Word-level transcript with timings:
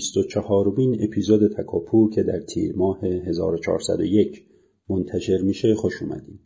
سلام 0.00 0.24
به 0.24 0.28
24 0.30 0.74
بین 0.74 1.02
اپیزود 1.02 1.52
تکاپو 1.52 2.10
که 2.10 2.22
در 2.22 2.40
تیر 2.40 2.76
ماه 2.76 3.04
1401 3.04 4.44
منتشر 4.88 5.40
میشه 5.42 5.74
خوش 5.74 6.02
اومدیم 6.02 6.40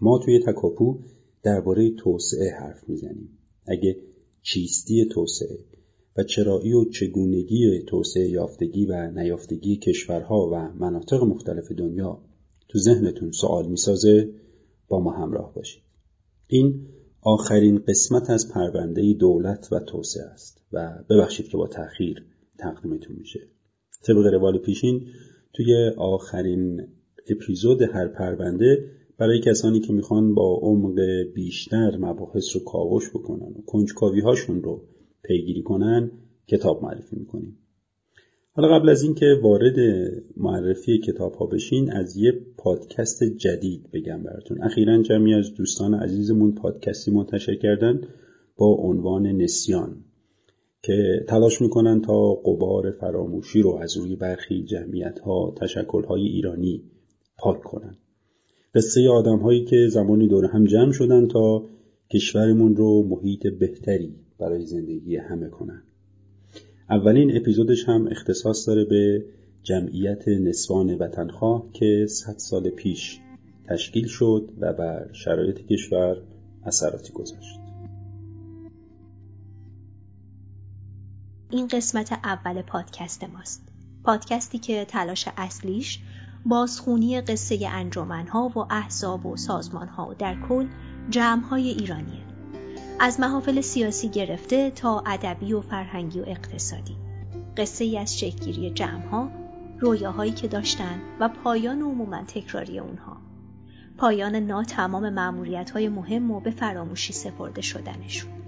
ما 0.00 0.18
توی 0.24 0.40
تکاپو 0.46 0.98
درباره 1.42 1.90
توسعه 1.90 2.50
حرف 2.50 2.88
می‌زنیم. 2.88 3.38
اگه 3.66 3.96
چیستی 4.42 5.04
توسعه 5.04 5.58
و 6.16 6.22
چرایی 6.22 6.72
و 6.72 6.84
چگونگی 6.84 7.82
توسعه 7.86 8.28
یافتگی 8.28 8.86
و 8.86 9.10
نیافتگی 9.10 9.76
کشورها 9.76 10.50
و 10.52 10.84
مناطق 10.84 11.22
مختلف 11.22 11.72
دنیا 11.72 12.22
تو 12.68 12.78
ذهنتون 12.78 13.30
سوال 13.30 13.68
می‌سازه 13.68 14.30
با 14.88 15.00
ما 15.00 15.10
همراه 15.10 15.54
باشید. 15.54 15.82
این 16.46 16.86
آخرین 17.20 17.78
قسمت 17.78 18.30
از 18.30 18.48
پرونده 18.48 19.12
دولت 19.12 19.68
و 19.72 19.80
توسعه 19.80 20.24
است 20.24 20.64
و 20.72 21.04
ببخشید 21.10 21.48
که 21.48 21.56
با 21.56 21.66
تأخیر 21.66 22.26
تقدیمتون 22.58 23.16
میشه. 23.16 23.40
طبق 24.02 24.26
روال 24.26 24.58
پیشین 24.58 25.06
توی 25.52 25.90
آخرین 25.96 26.82
اپیزود 27.28 27.82
هر 27.82 28.08
پرونده 28.08 28.90
برای 29.18 29.40
کسانی 29.40 29.80
که 29.80 29.92
می‌خوان 29.92 30.34
با 30.34 30.58
عمق 30.62 31.00
بیشتر 31.34 31.96
مباحث 31.96 32.56
رو 32.56 32.64
کاوش 32.64 33.10
بکنن 33.10 33.48
و 33.48 33.62
کنجکاوی 33.66 34.20
هاشون 34.20 34.62
رو 34.62 34.82
پیگیری 35.22 35.62
کنن 35.62 36.10
کتاب 36.46 36.82
معرفی 36.82 37.16
می‌کنیم. 37.16 37.58
حالا 38.52 38.68
قبل 38.78 38.88
از 38.88 39.02
اینکه 39.02 39.26
وارد 39.42 39.76
معرفی 40.36 40.98
کتاب 40.98 41.34
ها 41.34 41.46
بشین 41.46 41.92
از 41.92 42.16
یه 42.16 42.32
پادکست 42.56 43.24
جدید 43.24 43.90
بگم 43.92 44.22
براتون. 44.22 44.62
اخیرا 44.62 45.02
جمعی 45.02 45.34
از 45.34 45.54
دوستان 45.54 45.94
عزیزمون 45.94 46.52
پادکستی 46.52 47.10
منتشر 47.10 47.54
کردن 47.54 48.00
با 48.56 48.66
عنوان 48.66 49.26
نسیان. 49.26 50.04
که 50.86 51.24
تلاش 51.28 51.60
می‌کنن 51.62 52.00
تا 52.00 52.34
قبار 52.34 52.90
فراموشی 52.90 53.62
رو 53.62 53.74
از 53.74 53.96
روی 53.96 54.16
برخی 54.16 54.64
جمعیت 54.64 55.18
ها 55.18 55.54
تشکل 55.56 56.04
های 56.04 56.22
ایرانی 56.22 56.82
پاک 57.38 57.60
کنن. 57.60 57.96
قصه 58.74 59.08
آدم 59.08 59.38
هایی 59.38 59.64
که 59.64 59.88
زمانی 59.88 60.28
دور 60.28 60.44
هم 60.44 60.64
جمع 60.64 60.92
شدن 60.92 61.28
تا 61.28 61.64
کشورمون 62.10 62.76
رو 62.76 63.02
محیط 63.02 63.46
بهتری 63.46 64.14
برای 64.38 64.66
زندگی 64.66 65.16
همه 65.16 65.48
کنن. 65.48 65.82
اولین 66.90 67.36
اپیزودش 67.36 67.84
هم 67.84 68.06
اختصاص 68.06 68.68
داره 68.68 68.84
به 68.84 69.24
جمعیت 69.62 70.28
نسوان 70.28 70.94
وطنخواه 70.94 71.66
که 71.72 72.06
صد 72.08 72.38
سال 72.38 72.70
پیش 72.70 73.20
تشکیل 73.68 74.06
شد 74.06 74.48
و 74.60 74.72
بر 74.72 75.12
شرایط 75.12 75.66
کشور 75.66 76.22
اثراتی 76.64 77.12
گذاشت. 77.12 77.65
این 81.50 81.68
قسمت 81.68 82.12
اول 82.12 82.62
پادکست 82.62 83.24
ماست. 83.24 83.68
پادکستی 84.04 84.58
که 84.58 84.84
تلاش 84.84 85.28
اصلیش 85.36 86.00
بازخونی 86.46 87.20
قصه 87.20 87.68
انجمنها 87.70 88.48
و 88.48 88.58
احزاب 88.58 89.26
و 89.26 89.36
سازمانها 89.36 90.08
و 90.08 90.14
در 90.14 90.36
کل 90.48 90.66
جمعهای 91.10 91.68
ایرانیه. 91.68 92.22
از 93.00 93.20
محافل 93.20 93.60
سیاسی 93.60 94.08
گرفته 94.08 94.70
تا 94.70 95.02
ادبی 95.06 95.52
و 95.52 95.60
فرهنگی 95.60 96.20
و 96.20 96.24
اقتصادی. 96.26 96.96
قصه 97.56 97.84
ای 97.84 97.98
از 97.98 98.18
شکلگیری 98.18 98.70
جمعها 98.70 99.30
رویاهایی 99.80 100.32
که 100.32 100.48
داشتن 100.48 101.00
و 101.20 101.28
پایان 101.28 101.82
عموما 101.82 102.22
تکراری 102.22 102.78
اونها. 102.78 103.16
پایان 103.98 104.36
ناتمام 104.36 105.10
معمولیت 105.10 105.70
های 105.70 105.88
مهم 105.88 106.30
و 106.30 106.40
به 106.40 106.50
فراموشی 106.50 107.12
سپرده 107.12 107.62
شدنشون. 107.62 108.45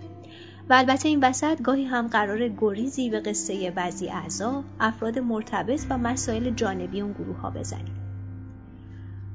و 0.71 0.73
البته 0.73 1.09
این 1.09 1.25
وسط 1.25 1.63
گاهی 1.63 1.85
هم 1.85 2.07
قرار 2.07 2.49
گریزی 2.49 3.11
به 3.11 3.21
قصه 3.21 3.71
بعضی 3.71 4.09
اعضا 4.09 4.65
افراد 4.81 5.19
مرتبط 5.19 5.81
و 5.91 5.99
مسائل 5.99 6.51
جانبی 6.51 7.01
اون 7.01 7.13
گروه 7.13 7.37
ها 7.37 7.51
بزنیم 7.51 7.95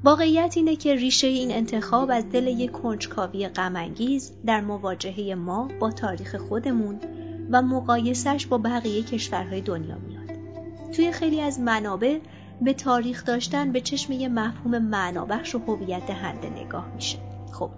واقعیت 0.04 0.52
اینه 0.56 0.76
که 0.76 0.94
ریشه 0.94 1.26
این 1.26 1.50
انتخاب 1.50 2.10
از 2.10 2.30
دل 2.30 2.46
یک 2.46 2.72
کنجکاوی 2.72 3.48
غمانگیز 3.48 4.32
در 4.46 4.60
مواجهه 4.60 5.34
ما 5.34 5.68
با 5.80 5.90
تاریخ 5.90 6.36
خودمون 6.36 7.00
و 7.50 7.62
مقایسش 7.62 8.46
با 8.46 8.58
بقیه 8.58 9.02
کشورهای 9.02 9.60
دنیا 9.60 9.96
میاد. 9.98 10.30
توی 10.92 11.12
خیلی 11.12 11.40
از 11.40 11.60
منابع 11.60 12.18
به 12.62 12.72
تاریخ 12.72 13.24
داشتن 13.24 13.72
به 13.72 13.80
چشم 13.80 14.12
یه 14.12 14.28
مفهوم 14.28 14.78
معنابخش 14.78 15.54
و 15.54 15.58
هویت 15.58 16.06
دهنده 16.06 16.50
نگاه 16.50 16.86
میشه. 16.94 17.18
خب 17.52 17.70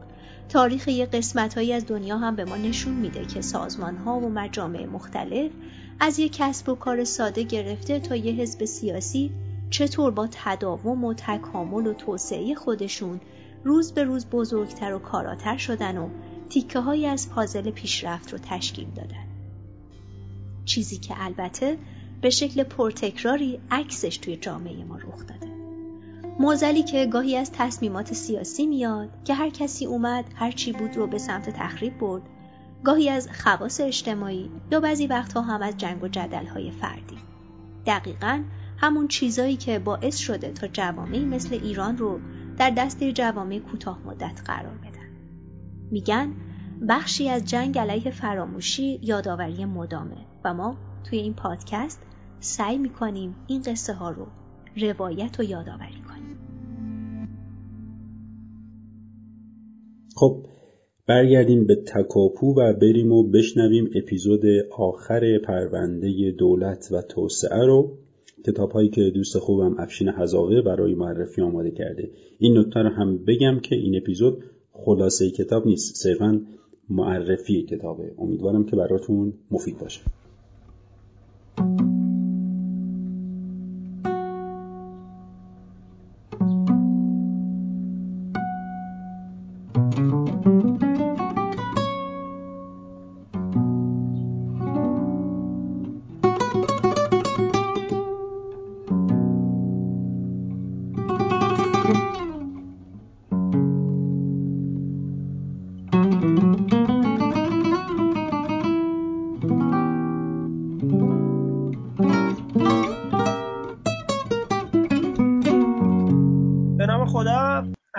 تاریخ 0.49 0.89
یه 0.89 1.07
قسمت 1.07 1.59
از 1.59 1.87
دنیا 1.87 2.19
هم 2.19 2.37
به 2.37 2.45
ما 2.45 2.57
نشون 2.57 2.95
میده 2.95 3.25
که 3.25 3.41
سازمان 3.41 3.97
ها 3.97 4.19
و 4.19 4.29
مجامع 4.29 4.87
مختلف 4.87 5.51
از 6.01 6.19
یک 6.19 6.37
کسب 6.37 6.69
و 6.69 6.75
کار 6.75 7.05
ساده 7.05 7.43
گرفته 7.43 8.01
تا 8.01 8.17
یه 8.17 8.33
حزب 8.33 8.65
سیاسی 8.65 9.31
چطور 9.71 10.11
با 10.11 10.29
تداوم 10.31 11.05
و 11.05 11.15
تکامل 11.15 11.87
و 11.87 11.95
توسعه 11.95 12.55
خودشون 12.55 13.21
روز 13.65 13.93
به 13.93 14.05
روز 14.05 14.27
بزرگتر 14.27 14.95
و 14.95 14.99
کاراتر 14.99 15.57
شدن 15.57 15.99
و 15.99 16.09
تیکه 16.49 16.81
های 16.81 17.07
از 17.07 17.31
پازل 17.31 17.71
پیشرفت 17.71 18.33
رو 18.33 18.39
تشکیل 18.39 18.89
دادن. 18.97 19.27
چیزی 20.65 20.97
که 20.97 21.15
البته 21.19 21.79
به 22.21 22.31
شکل 22.31 22.63
پرتکراری 22.63 23.61
عکسش 23.71 24.17
توی 24.17 24.37
جامعه 24.37 24.85
ما 24.85 24.97
رخ 24.97 25.27
داده. 25.27 25.66
موزلی 26.39 26.83
که 26.83 27.07
گاهی 27.07 27.37
از 27.37 27.53
تصمیمات 27.53 28.13
سیاسی 28.13 28.67
میاد 28.67 29.09
که 29.25 29.35
هر 29.35 29.51
کسی 29.51 29.87
اومد 29.87 30.25
هر 30.35 30.51
چی 30.51 30.73
بود 30.73 30.97
رو 30.97 31.07
به 31.07 31.19
سمت 31.19 31.51
تخریب 31.51 31.99
برد 31.99 32.23
گاهی 32.85 33.09
از 33.09 33.29
خواص 33.33 33.81
اجتماعی 33.81 34.51
یا 34.71 34.81
بعضی 34.81 35.07
وقتها 35.07 35.41
هم 35.41 35.63
از 35.63 35.77
جنگ 35.77 36.03
و 36.03 36.09
جدل 36.09 36.47
های 36.47 36.71
فردی 36.71 37.19
دقیقا 37.87 38.43
همون 38.79 39.09
چیزایی 39.09 39.57
که 39.57 39.79
باعث 39.79 40.17
شده 40.17 40.53
تا 40.53 40.67
جوامعی 40.67 41.25
مثل 41.25 41.55
ایران 41.55 41.97
رو 41.97 42.21
در 42.59 42.71
دست 42.71 43.05
جوامع 43.05 43.59
کوتاه 43.59 43.99
مدت 44.07 44.43
قرار 44.45 44.75
بدن. 44.75 45.09
میگن 45.91 46.33
بخشی 46.89 47.29
از 47.29 47.45
جنگ 47.45 47.79
علیه 47.79 48.11
فراموشی 48.11 49.01
یادآوری 49.03 49.65
مدامه 49.65 50.17
و 50.45 50.55
ما 50.55 50.77
توی 51.05 51.19
این 51.19 51.35
پادکست 51.35 52.03
سعی 52.41 52.79
می‌کنیم 52.79 53.37
این 53.47 53.63
قصه 53.63 53.93
ها 53.93 54.11
رو 54.11 54.27
روایت 54.83 55.41
و 55.41 55.43
یادآوری 55.43 56.01
کنیم. 56.09 56.39
خب 60.17 60.47
برگردیم 61.07 61.67
به 61.67 61.77
تکاپو 61.77 62.55
و 62.55 62.73
بریم 62.73 63.13
و 63.13 63.23
بشنویم 63.23 63.91
اپیزود 63.95 64.43
آخر 64.79 65.39
پرونده 65.39 66.31
دولت 66.39 66.89
و 66.93 67.03
توسعه 67.03 67.67
رو. 67.67 67.99
کتاب 68.47 68.71
هایی 68.71 68.89
که 68.89 69.11
دوست 69.15 69.39
خوبم 69.39 69.75
افشین 69.79 70.09
حزاقه 70.09 70.63
برای 70.63 70.95
معرفی 70.95 71.43
آماده 71.43 71.71
کرده. 71.71 72.11
این 72.39 72.59
نکته 72.59 72.81
رو 72.81 72.89
هم 72.89 73.25
بگم 73.25 73.61
که 73.63 73.77
این 73.77 73.97
اپیزود 73.97 74.45
خلاصه 74.73 75.31
کتاب 75.31 75.67
نیست 75.67 75.97
صرفا 75.97 76.41
معرفی 76.91 77.63
کتابه. 77.63 78.15
امیدوارم 78.19 78.65
که 78.65 78.77
براتون 78.77 79.33
مفید 79.51 79.79
باشه. 79.79 80.01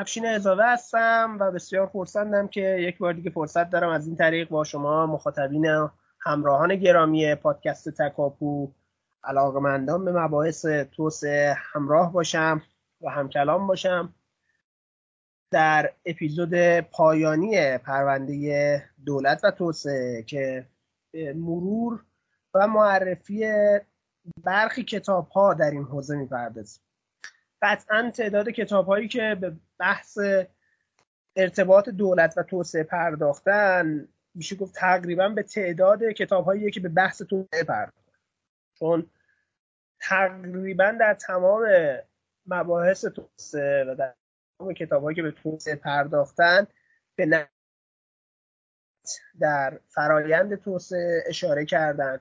افشین 0.07 0.25
اضافه 0.25 0.63
هستم 0.63 1.37
و 1.39 1.51
بسیار 1.51 1.87
خورسندم 1.87 2.47
که 2.47 2.61
یک 2.61 2.97
بار 2.97 3.13
دیگه 3.13 3.29
فرصت 3.29 3.69
دارم 3.69 3.89
از 3.89 4.07
این 4.07 4.15
طریق 4.15 4.49
با 4.49 4.63
شما 4.63 5.05
مخاطبین 5.05 5.89
همراهان 6.19 6.75
گرامی 6.75 7.35
پادکست 7.35 7.89
تکاپو 7.89 8.71
علاقمندان 9.23 10.05
به 10.05 10.11
مباحث 10.11 10.65
توسعه 10.65 11.55
همراه 11.73 12.13
باشم 12.13 12.61
و 13.01 13.09
همکلام 13.09 13.67
باشم. 13.67 14.13
در 15.51 15.93
اپیزود 16.05 16.79
پایانی 16.79 17.77
پرونده 17.77 18.83
دولت 19.05 19.43
و 19.43 19.51
توسعه 19.51 20.23
که 20.23 20.67
مرور 21.35 22.05
و 22.53 22.67
معرفی 22.67 23.45
برخی 24.43 24.83
کتاب 24.83 25.27
ها 25.27 25.53
در 25.53 25.71
این 25.71 25.83
حوزه 25.83 26.15
می‌پردازیم. 26.15 26.86
قطعا 27.61 28.11
تعداد 28.11 28.49
کتاب 28.49 28.87
هایی 28.87 29.07
که 29.07 29.37
به 29.41 29.55
بحث 29.79 30.19
ارتباط 31.35 31.89
دولت 31.89 32.33
و 32.37 32.43
توسعه 32.43 32.83
پرداختن 32.83 34.07
میشه 34.35 34.55
گفت 34.55 34.75
تقریبا 34.75 35.29
به 35.29 35.43
تعداد 35.43 36.03
کتاب 36.03 36.45
هایی 36.45 36.71
که 36.71 36.79
به 36.79 36.89
بحث 36.89 37.21
توسعه 37.21 37.63
پرداخت 37.63 38.07
چون 38.79 39.09
تقریبا 39.99 40.91
در 40.99 41.13
تمام 41.13 41.67
مباحث 42.45 43.05
توسعه 43.05 43.83
و 43.83 43.95
در 43.95 44.13
تمام 44.59 44.73
کتاب 44.73 45.13
که 45.13 45.21
به 45.21 45.31
توسعه 45.31 45.75
پرداختن 45.75 46.67
به 47.15 47.47
در 49.39 49.79
فرایند 49.87 50.55
توسعه 50.55 51.23
اشاره 51.27 51.65
کردن. 51.65 52.19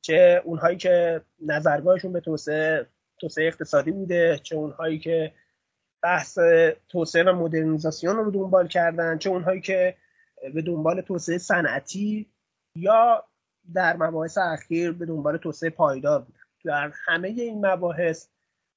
چه 0.00 0.42
اونهایی 0.44 0.76
که 0.76 1.20
نظرگاهشون 1.42 2.12
به 2.12 2.20
توسعه 2.20 2.86
توسعه 3.18 3.46
اقتصادی 3.46 3.90
بوده 3.90 4.40
چه 4.42 4.56
اونهایی 4.56 4.98
که 4.98 5.32
بحث 6.02 6.38
توسعه 6.88 7.22
و 7.22 7.32
مدرنیزاسیون 7.32 8.16
رو 8.16 8.30
دنبال 8.30 8.68
کردن 8.68 9.18
چه 9.18 9.30
اونهایی 9.30 9.60
که 9.60 9.96
به 10.54 10.62
دنبال 10.62 11.00
توسعه 11.00 11.38
صنعتی 11.38 12.30
یا 12.76 13.24
در 13.74 13.96
مباحث 13.96 14.38
اخیر 14.38 14.92
به 14.92 15.06
دنبال 15.06 15.36
توسعه 15.36 15.70
پایدار 15.70 16.20
بودن. 16.20 16.40
در 16.64 16.92
همه 17.06 17.28
این 17.28 17.66
مباحث 17.66 18.28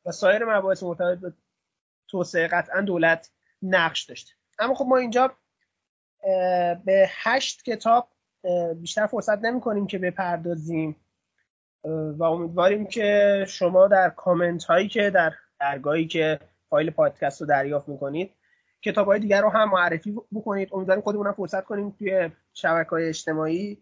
و 0.06 0.12
سایر 0.12 0.46
مباحث 0.46 0.84
مرتبط 0.84 1.20
به 1.20 1.34
توسعه 2.08 2.48
قطعا 2.48 2.82
دولت 2.82 3.32
نقش 3.62 4.04
داشته. 4.04 4.34
اما 4.60 4.74
خب 4.74 4.86
ما 4.86 4.98
اینجا 4.98 5.32
به 6.86 7.10
هشت 7.10 7.64
کتاب 7.64 8.10
بیشتر 8.76 9.08
فرصت 9.08 9.40
نمی 9.40 9.62
کنیم 9.62 9.88
که 9.88 9.98
بپردازیم. 9.98 10.96
و 11.84 12.24
امیدواریم 12.24 12.88
که 12.88 13.46
شما 13.48 13.88
در 13.88 14.10
کامنت 14.10 14.64
هایی 14.64 14.88
که 14.88 15.10
در 15.10 15.34
درگاهی 15.60 16.08
که 16.08 16.40
فایل 16.70 16.90
پادکست 16.90 17.42
رو 17.42 17.48
دریافت 17.48 17.90
می‌کنید 17.90 18.32
کتاب 18.82 19.08
های 19.08 19.20
دیگر 19.20 19.42
رو 19.42 19.50
هم 19.50 19.70
معرفی 19.70 20.16
بکنید. 20.36 20.70
امیدواریم 20.72 21.04
خودمون 21.04 21.28
هم 21.28 21.34
فرصت 21.34 21.66
کنیم 21.66 21.92
توی 21.92 22.30
شبکه 22.54 22.90
های 22.90 23.10
اجتماعی 23.10 23.78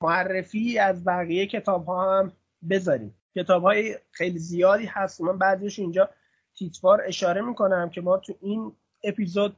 معرفی 0.00 0.78
از 0.78 1.04
بقیه 1.04 1.46
کتاب 1.46 1.86
ها 1.86 2.18
هم 2.18 2.32
بذاریم. 2.70 3.14
کتاب 3.34 3.62
های 3.62 3.96
خیلی 4.10 4.38
زیادی 4.38 4.86
هست. 4.86 5.20
من 5.20 5.38
بعضیش 5.38 5.78
اینجا 5.78 6.10
تیتوار 6.54 7.02
اشاره 7.06 7.40
می‌کنم 7.40 7.90
که 7.90 8.00
ما 8.00 8.18
تو 8.18 8.34
این 8.40 8.72
اپیزود 9.04 9.56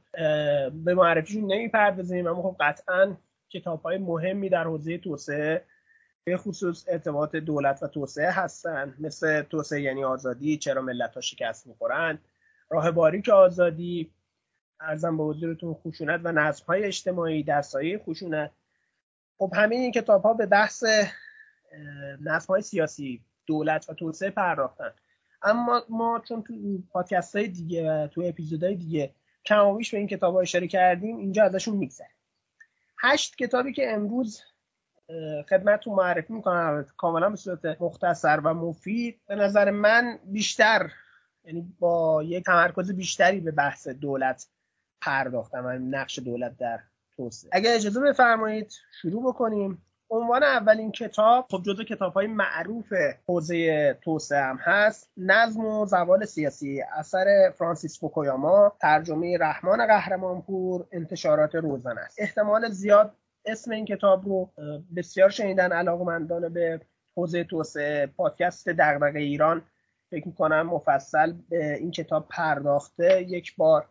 به 0.73 0.93
معرفیشون 0.93 1.51
نمی‌پردازیم 1.53 2.27
اما 2.27 2.41
خب 2.41 2.55
قطعا 2.59 3.17
کتاب 3.49 3.81
های 3.81 3.97
مهمی 3.97 4.49
در 4.49 4.63
حوزه 4.63 4.97
توسعه 4.97 5.65
به 6.23 6.37
خصوص 6.37 6.85
ارتباط 6.87 7.35
دولت 7.35 7.83
و 7.83 7.87
توسعه 7.87 8.31
هستن. 8.31 8.95
مثل 8.99 9.41
توسعه 9.41 9.81
یعنی 9.81 10.03
آزادی 10.03 10.57
چرا 10.57 10.81
ملت 10.81 11.15
ها 11.15 11.21
شکست 11.21 11.67
می‌خورند. 11.67 12.19
راه 12.69 12.91
باریک 12.91 13.29
آزادی 13.29 14.11
ارزم 14.79 15.17
به 15.17 15.23
حضورتون 15.23 15.73
خشونت 15.73 16.21
و 16.23 16.31
نظم 16.31 16.65
های 16.65 16.83
اجتماعی 16.83 17.43
در 17.43 17.61
سایه 17.61 17.97
خشونت. 17.97 18.51
خب 19.37 19.51
همه 19.55 19.75
این 19.75 19.91
کتاب 19.91 20.23
ها 20.23 20.33
به 20.33 20.45
بحث 20.45 20.83
نظم 22.21 22.47
های 22.47 22.61
سیاسی 22.61 23.21
دولت 23.45 23.89
و 23.89 23.93
توسعه 23.93 24.29
پرداختن. 24.29 24.93
اما 25.43 25.83
ما 25.89 26.21
چون 26.27 26.43
تو 26.43 26.53
پادکست 26.91 27.35
های 27.35 27.47
دیگه 27.47 27.91
و 27.91 28.07
تو 28.07 28.21
اپیزودهای 28.25 28.75
دیگه 28.75 29.13
کم 29.45 29.77
به 29.91 29.97
این 29.97 30.07
کتاب 30.07 30.35
اشاره 30.35 30.67
کردیم 30.67 31.17
اینجا 31.17 31.43
ازشون 31.43 31.77
میگذریم. 31.77 32.15
هشت 32.97 33.35
کتابی 33.35 33.73
که 33.73 33.93
امروز 33.93 34.41
خدمتتون 35.49 35.93
معرفی 35.93 36.33
می‌کنم. 36.33 36.85
کاملا 36.97 37.29
به 37.29 37.35
صورت 37.35 37.81
مختصر 37.81 38.39
و 38.43 38.53
مفید. 38.53 39.21
به 39.27 39.35
نظر 39.35 39.71
من 39.71 40.19
بیشتر 40.25 40.91
یعنی 41.43 41.73
با 41.79 42.23
یک 42.23 42.45
تمرکز 42.45 42.91
بیشتری 42.91 43.39
به 43.39 43.51
بحث 43.51 43.87
دولت 43.87 44.47
پرداختم 45.01 45.65
یعنی 45.65 45.89
نقش 45.89 46.19
دولت 46.19 46.57
در 46.57 46.79
توسعه. 47.17 47.49
اگر 47.53 47.73
اجازه 47.73 47.99
بفرمایید 47.99 48.73
شروع 49.01 49.23
بکنیم. 49.23 49.85
عنوان 50.09 50.43
اولین 50.43 50.91
کتاب 50.91 51.45
خب 51.51 51.63
جزو 51.65 51.83
کتاب 51.83 52.13
های 52.13 52.27
معروف 52.27 52.93
حوزه 53.27 53.93
توسعه 54.01 54.41
هم 54.41 54.59
هست. 54.61 55.09
نظم 55.17 55.65
و 55.65 55.85
زوال 55.85 56.25
سیاسی. 56.25 56.81
اثر 56.81 57.51
فرانسیس 57.57 57.99
فوکویاما 57.99 58.73
ترجمه 58.81 59.37
رحمان 59.37 59.87
قهرمانپور. 59.87 60.87
انتشارات 60.91 61.55
روزن 61.55 61.97
است. 61.97 62.21
احتمال 62.21 62.69
زیاد 62.69 63.13
اسم 63.45 63.71
این 63.71 63.85
کتاب 63.85 64.25
رو 64.25 64.51
بسیار 64.95 65.29
شنیدن 65.29 65.71
علاقمندان 65.71 66.53
به 66.53 66.81
حوزه 67.15 67.43
توسعه 67.43 68.05
پادکست 68.05 68.69
دغدغه 68.69 69.19
ایران 69.19 69.61
فکر 70.11 70.27
می‌کنم 70.27 70.61
مفصل 70.61 71.33
به 71.49 71.73
این 71.73 71.91
کتاب 71.91 72.27
پرداخته 72.29 73.25
یک 73.29 73.55
بار. 73.55 73.89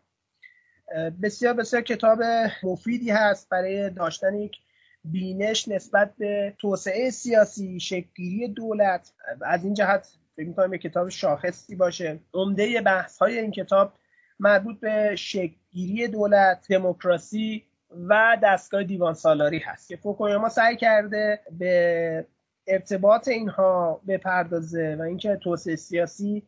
بسیار 1.22 1.54
بسیار 1.54 1.82
کتاب 1.82 2.18
مفیدی 2.62 3.10
هست 3.10 3.48
برای 3.48 3.90
داشتن 3.90 4.34
یک 4.34 4.56
بینش 5.04 5.68
نسبت 5.68 6.14
به 6.18 6.54
توسعه 6.58 7.10
سیاسی 7.10 7.80
شکلگیری 7.80 8.48
دولت. 8.48 9.12
از 9.42 9.64
این 9.64 9.74
جهت 9.74 10.08
فکر 10.36 10.46
می‌کنم 10.46 10.74
یک 10.74 10.80
کتاب 10.80 11.08
شاخصی 11.08 11.76
باشه. 11.76 12.20
عمده 12.34 12.80
بحث 12.80 13.18
های 13.18 13.38
این 13.38 13.50
کتاب 13.50 13.92
مربوط 14.38 14.80
به 14.80 15.16
شکلگیری 15.16 16.08
دولت 16.08 16.66
دموکراسی 16.68 17.64
و 18.08 18.36
دستگاه 18.42 18.84
دیوان 18.84 19.14
سالاری 19.14 19.58
هست 19.58 19.88
که 19.88 19.96
فوکویاما 19.96 20.48
سعی 20.48 20.76
کرده 20.76 21.40
به 21.58 22.26
ارتباط 22.66 23.28
اینها 23.28 24.00
بپردازه 24.08 24.96
و 24.98 25.02
اینکه 25.02 25.36
توسعه 25.36 25.76
سیاسی 25.76 26.42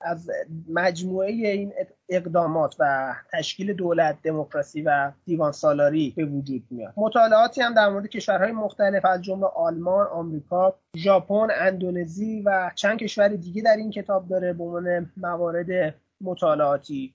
از 0.00 0.30
مجموعه 0.68 1.30
این 1.30 1.72
اقدامات 2.08 2.76
و 2.78 3.14
تشکیل 3.32 3.72
دولت 3.72 4.18
دموکراسی 4.22 4.82
و 4.82 5.12
دیوان 5.24 5.52
سالاری 5.52 6.14
به 6.16 6.24
وجود 6.24 6.64
میاد. 6.70 6.92
مطالعاتی 6.96 7.60
هم 7.60 7.74
در 7.74 7.88
مورد 7.88 8.06
کشورهای 8.06 8.52
مختلف 8.52 9.04
از 9.04 9.22
جمله 9.22 9.46
آلمان 9.46 10.06
آمریکا 10.06 10.74
ژاپن 10.96 11.48
اندونزی 11.60 12.42
و 12.42 12.70
چند 12.74 12.98
کشور 12.98 13.28
دیگه 13.28 13.62
در 13.62 13.76
این 13.76 13.90
کتاب 13.90 14.28
داره 14.28 14.52
به 14.52 14.64
عنوان 14.64 15.10
موارد 15.16 15.94
مطالعاتی 16.20 17.14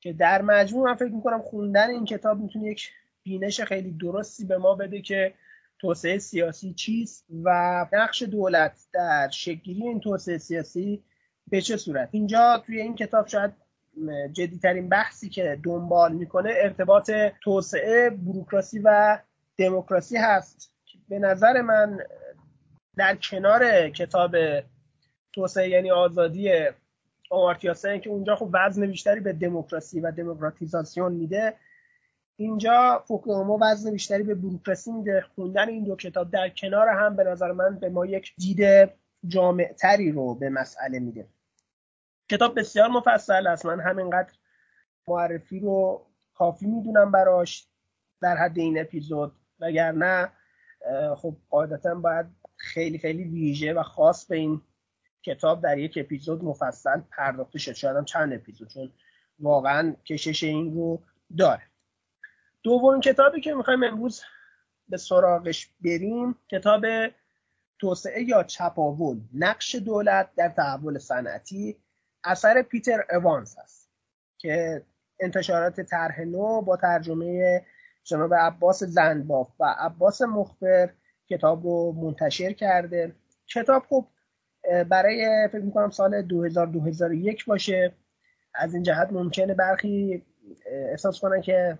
که 0.00 0.12
در 0.12 0.42
مجموع 0.42 0.90
من 0.90 0.96
فکر 0.96 1.12
می‌کنم 1.12 1.42
خوندن 1.42 1.90
این 1.90 2.04
کتاب 2.04 2.38
می‌تونه 2.38 2.66
یک 2.66 2.90
بینش 3.22 3.60
خیلی 3.60 3.90
درستی 3.90 4.44
به 4.44 4.58
ما 4.58 4.74
بده 4.74 5.02
که 5.02 5.34
توسعه 5.78 6.18
سیاسی 6.18 6.74
چیست 6.74 7.26
و 7.42 7.86
نقش 7.92 8.22
دولت 8.22 8.86
در 8.92 9.28
شکلی 9.32 9.82
این 9.82 10.00
توسعه 10.00 10.38
سیاسی 10.38 11.02
به 11.50 11.60
چه 11.60 11.76
صورت. 11.76 12.08
اینجا 12.12 12.62
توی 12.66 12.80
این 12.80 12.94
کتاب 12.94 13.26
شاید 13.26 13.52
جدیترین 14.32 14.88
بحثی 14.88 15.28
که 15.28 15.60
دنبال 15.62 16.12
می‌کنه 16.12 16.50
ارتباط 16.56 17.10
توسعه 17.40 18.10
بروکراسی 18.10 18.80
و 18.84 19.18
دموکراسی 19.58 20.16
هست. 20.16 20.72
به 21.08 21.18
نظر 21.18 21.60
من 21.60 21.98
در 22.96 23.16
کنار 23.16 23.90
کتاب 23.90 24.36
توسعه 25.32 25.68
یعنی 25.68 25.90
آزادی 25.90 26.52
آمارتیا 27.30 27.74
که 27.74 28.10
اونجا 28.10 28.36
خب 28.36 28.50
وزن 28.52 28.86
بیشتری 28.86 29.20
به 29.20 29.32
دموکراسی 29.32 30.00
و 30.00 30.10
دموکراتیزاسیون 30.10 31.12
میده. 31.12 31.54
اینجا 32.36 33.04
فوکویاما 33.08 33.58
وزن 33.62 33.90
بیشتری 33.90 34.22
به 34.22 34.34
بروکراسی 34.34 34.92
میده. 34.92 35.24
خوندن 35.34 35.68
این 35.68 35.84
دو 35.84 35.96
کتاب 35.96 36.30
در 36.30 36.48
کنار 36.48 36.88
هم 36.88 37.16
به 37.16 37.24
نظر 37.24 37.52
من 37.52 37.78
به 37.78 37.88
ما 37.88 38.06
یک 38.06 38.34
دید 38.36 38.90
جامعتری 39.26 40.12
رو 40.12 40.34
به 40.34 40.48
مسئله 40.50 40.98
میده. 40.98 41.28
کتاب 42.30 42.58
بسیار 42.58 42.88
مفصل 42.88 43.46
است. 43.46 43.66
من 43.66 43.80
همینقدر 43.80 44.32
معرفی 45.08 45.60
رو 45.60 46.06
کافی 46.34 46.66
می‌دونم 46.66 47.12
براش 47.12 47.66
در 48.20 48.36
حد 48.36 48.58
این 48.58 48.80
اپیزود. 48.80 49.32
وگرنه 49.60 50.32
خب 51.16 51.36
قاعدتا 51.50 51.94
باید 51.94 52.26
خیلی 52.56 52.98
خیلی 52.98 53.24
ویژه 53.24 53.72
و 53.72 53.82
خاص 53.82 54.26
به 54.26 54.36
این 54.36 54.60
کتاب 55.22 55.62
در 55.62 55.78
یک 55.78 55.98
اپیزود 56.00 56.44
مفصل 56.44 57.00
پرداخته 57.00 57.58
شد. 57.58 57.72
شاید 57.72 58.04
چند 58.04 58.32
اپیزود 58.32 58.68
چون 58.68 58.92
واقعا 59.38 59.96
کشش 60.06 60.44
این 60.44 60.74
رو 60.74 61.02
داره. 61.38 61.62
دومین 62.62 63.00
کتابی 63.00 63.40
که 63.40 63.54
می‌خوایم 63.54 63.82
امروز 63.82 64.22
به 64.88 64.96
سراغش 64.96 65.70
بریم 65.84 66.34
کتاب 66.48 66.84
توسعه 67.78 68.22
یا 68.22 68.42
چپاول 68.42 69.20
نقش 69.34 69.74
دولت 69.74 70.34
در 70.36 70.48
تحول 70.48 70.98
صنعتی 70.98 71.76
اثر 72.24 72.62
پیتر 72.62 73.04
اوانس 73.10 73.58
است 73.58 73.90
که 74.38 74.84
انتشارات 75.20 75.80
طرح 75.80 76.20
نو 76.20 76.62
با 76.62 76.76
ترجمه 76.76 77.62
جناب 78.04 78.34
عباس 78.34 78.82
زنباف 78.82 79.48
و 79.60 79.74
عباس 79.78 80.22
مخبر 80.22 80.90
کتاب 81.28 81.66
رو 81.66 81.92
منتشر 81.92 82.52
کرده. 82.52 83.14
کتاب 83.46 83.82
خب 83.88 84.06
برای 84.88 85.48
فکر 85.52 85.62
می‌کنم 85.62 85.90
سال 85.90 86.22
2000 86.22 86.66
2001 86.66 87.44
باشه. 87.44 87.94
از 88.54 88.74
این 88.74 88.82
جهت 88.82 89.12
ممکنه 89.12 89.54
برخی 89.54 90.22
احساس 90.66 91.20
کنن 91.20 91.40
که 91.40 91.78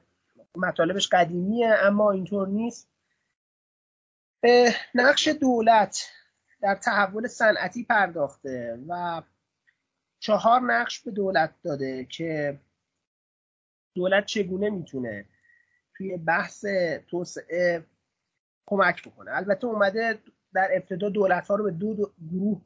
مطالبش 0.57 1.09
قدیمیه 1.09 1.69
اما 1.69 2.11
اینطور 2.11 2.49
نیست. 2.49 2.91
نقش 4.95 5.29
دولت 5.29 6.09
در 6.61 6.75
تحول 6.75 7.27
صنعتی 7.27 7.85
پرداخته 7.85 8.79
و 8.89 9.23
چهار 10.19 10.61
نقش 10.61 11.01
به 11.01 11.11
دولت 11.11 11.55
داده 11.63 12.05
که 12.05 12.61
دولت 13.95 14.27
چگونه 14.27 14.71
می‌تونه 14.71 15.25
توی 15.97 16.17
بحث 16.17 16.65
توسعه 17.11 17.85
کمک 18.67 19.09
بکنه؟ 19.09 19.37
البته 19.37 19.67
اومده 19.67 20.19
در 20.55 20.69
ابتدا 20.73 21.09
دولت 21.09 21.49
ها 21.49 21.55
رو 21.55 21.65
به 21.65 21.71
دو, 21.71 22.13
گروه 22.31 22.63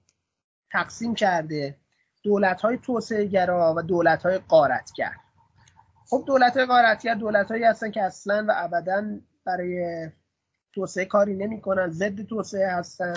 تقسیم 0.73 1.15
کرده 1.15 1.77
دولت 2.23 2.61
های 2.61 2.79
توسعه 2.79 3.25
گرا 3.25 3.75
و 3.77 3.83
دولت 3.83 4.23
های 4.23 4.39
قارتگر 4.39 5.13
خب 6.13 6.25
دولت 6.27 6.57
های 6.57 6.67
قارتگر 6.67 7.15
دولت 7.15 7.51
هایی 7.51 7.65
هستن 7.65 7.91
که 7.91 8.03
اصلا 8.03 8.47
و 8.49 8.53
ابدا 8.57 9.19
برای 9.45 10.09
توسعه 10.73 11.05
کاری 11.05 11.35
نمی‌کنن 11.35 11.91
ضد 11.91 12.23
توسعه 12.23 12.69
هستن. 12.69 13.15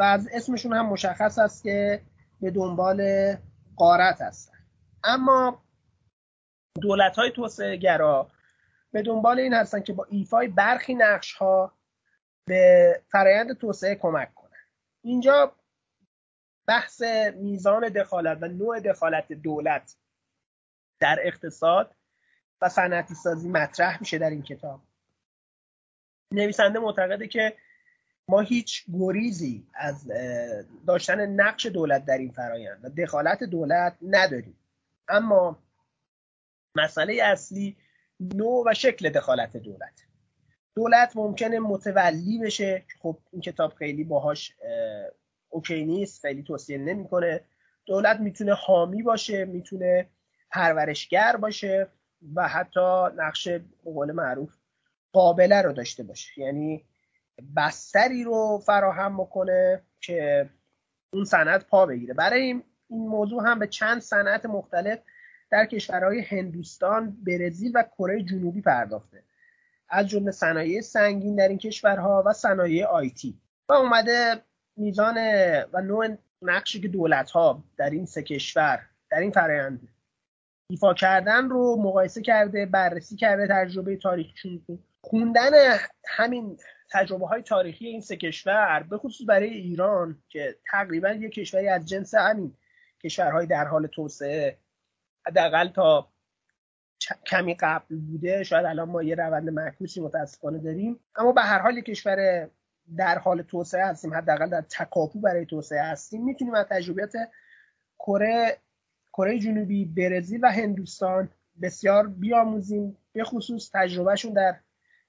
و 0.00 0.02
از 0.02 0.28
اسمشون 0.32 0.72
هم 0.72 0.86
مشخص 0.86 1.38
است 1.38 1.62
که 1.62 2.02
به 2.40 2.50
دنبال 2.50 3.02
قارت 3.76 4.20
هستن. 4.20 4.58
اما 5.04 5.62
دولت 6.80 7.16
های 7.16 7.30
توسعه 7.30 7.76
گرا 7.76 8.30
به 8.92 9.02
دنبال 9.02 9.38
این 9.38 9.54
هستن 9.54 9.80
که 9.80 9.92
با 9.92 10.06
ایفای 10.10 10.48
برخی 10.48 10.94
نقش 10.94 11.32
ها 11.32 11.72
به 12.44 12.92
فرایند 13.12 13.58
توسعه 13.58 13.94
کمک 13.94 14.34
کنن. 14.34 14.50
اینجا 15.02 15.52
بحث 16.68 17.02
میزان 17.36 17.88
دخالت 17.88 18.38
و 18.40 18.48
نوع 18.48 18.80
دخالت 18.80 19.32
دولت 19.32 19.96
در 21.00 21.18
اقتصاد 21.22 21.94
و 22.60 22.68
صنعتی 22.68 23.14
سازی 23.14 23.48
مطرح 23.48 24.00
میشه 24.00 24.18
در 24.18 24.30
این 24.30 24.42
کتاب. 24.42 24.80
نویسنده 26.32 26.78
معتقده 26.78 27.28
که 27.28 27.56
ما 28.28 28.40
هیچ 28.40 28.84
گریزی 28.92 29.66
از 29.74 30.10
داشتن 30.86 31.26
نقش 31.26 31.66
دولت 31.66 32.04
در 32.04 32.18
این 32.18 32.30
فرایند 32.30 32.84
و 32.84 32.88
دخالت 32.88 33.44
دولت 33.44 33.96
نداریم. 34.02 34.56
اما 35.08 35.58
مسئله 36.74 37.22
اصلی 37.22 37.76
نوع 38.20 38.64
و 38.70 38.74
شکل 38.74 39.10
دخالت 39.10 39.56
دولت. 39.56 40.04
دولت 40.74 41.16
ممکنه 41.16 41.58
متولی 41.58 42.38
بشه. 42.38 42.84
خب 43.02 43.18
این 43.32 43.42
کتاب 43.42 43.74
خیلی 43.74 44.04
باهاش 44.04 44.54
اوکی 45.48 45.84
نیست 45.84 46.20
خیلی 46.20 46.42
توصیه 46.42 46.78
نمی‌کنه. 46.78 47.40
دولت 47.86 48.20
می‌تونه 48.20 48.54
حامی 48.54 49.02
باشه 49.02 49.44
می‌تونه 49.44 50.08
پرورشگر 50.50 51.36
باشه 51.36 51.86
و 52.34 52.48
حتی 52.48 53.06
نقش 53.16 53.48
به 53.48 53.64
قول 53.84 54.12
معروف 54.12 54.54
قابله 55.12 55.62
رو 55.62 55.72
داشته 55.72 56.02
باشه. 56.02 56.40
یعنی 56.40 56.84
بستری 57.56 58.24
رو 58.24 58.62
فراهم 58.66 59.16
بکنه 59.16 59.82
که 60.00 60.50
اون 61.12 61.24
صنعت 61.24 61.66
پا 61.66 61.86
بگیره. 61.86 62.14
برای 62.14 62.42
این 62.42 62.62
موضوع 62.90 63.42
هم 63.48 63.58
به 63.58 63.66
چند 63.66 64.00
صنعت 64.00 64.46
مختلف 64.46 64.98
در 65.50 65.66
کشورهای 65.66 66.20
هندوستان، 66.20 67.16
برزیل 67.26 67.72
و 67.74 67.82
کره 67.98 68.22
جنوبی 68.22 68.60
پرداخته. 68.60 69.22
از 69.88 70.08
جمله 70.08 70.30
صنایع 70.30 70.80
سنگین 70.80 71.36
در 71.36 71.48
این 71.48 71.58
کشورها 71.58 72.22
و 72.26 72.32
صنایع 72.32 72.86
آیتی 72.86 73.40
و 73.68 73.72
اومده 73.72 74.42
میزان 74.78 75.18
و 75.72 75.80
نوع 75.80 76.16
نقشی 76.42 76.80
که 76.80 76.88
دولت 76.88 77.30
ها 77.30 77.64
در 77.76 77.90
این 77.90 78.06
سه 78.06 78.22
کشور 78.22 78.80
در 79.10 79.18
این 79.18 79.30
فرایند 79.30 79.88
ایفا 80.70 80.94
کردن 80.94 81.48
رو 81.48 81.76
مقایسه 81.82 82.22
کرده 82.22 82.66
بررسی 82.66 83.16
کرده 83.16 83.46
تجربه 83.46 83.96
تاریخیشون 83.96 84.62
خوندن 85.00 85.50
همین 86.08 86.58
تجربه 86.90 87.26
های 87.26 87.42
تاریخی 87.42 87.86
این 87.86 88.00
سه 88.00 88.16
کشور 88.16 88.86
به 88.90 88.98
خصوص 88.98 89.26
برای 89.28 89.48
ایران 89.48 90.22
که 90.28 90.56
تقریبا 90.70 91.10
یک 91.10 91.32
کشوری 91.32 91.68
از 91.68 91.88
جنس 91.88 92.14
همین 92.14 92.54
کشورهای 93.04 93.46
در 93.46 93.64
حال 93.64 93.86
توسعه 93.86 94.58
حداقل 95.26 95.68
تا 95.68 96.08
کمی 97.26 97.54
قبل 97.54 97.96
بوده 97.96 98.44
شاید 98.44 98.66
الان 98.66 98.88
ما 98.88 99.02
یه 99.02 99.14
روند 99.14 99.50
معکوسی 99.50 100.00
متاسفانه 100.00 100.58
داریم. 100.58 101.00
اما 101.16 101.32
به 101.32 101.42
هر 101.42 101.58
حال 101.58 101.78
یک 101.78 101.84
کشور 101.84 102.48
در 102.96 103.18
حال 103.18 103.42
توسعه 103.42 103.86
هستیم 103.86 104.14
حداقل 104.14 104.48
در 104.48 104.60
تکاپو 104.60 105.20
برای 105.20 105.46
توسعه 105.46 105.82
هستیم. 105.82 106.24
می‌تونیم 106.24 106.54
از 106.54 106.66
تجربیات 106.70 107.12
کره 107.98 108.56
کره 109.12 109.38
جنوبی 109.38 109.84
برزیل 109.84 110.44
و 110.44 110.48
هندوستان 110.48 111.28
بسیار 111.62 112.06
بیاموزیم 112.06 112.96
به 113.12 113.24
خصوص 113.24 113.70
تجربهشون 113.74 114.32
در 114.32 114.56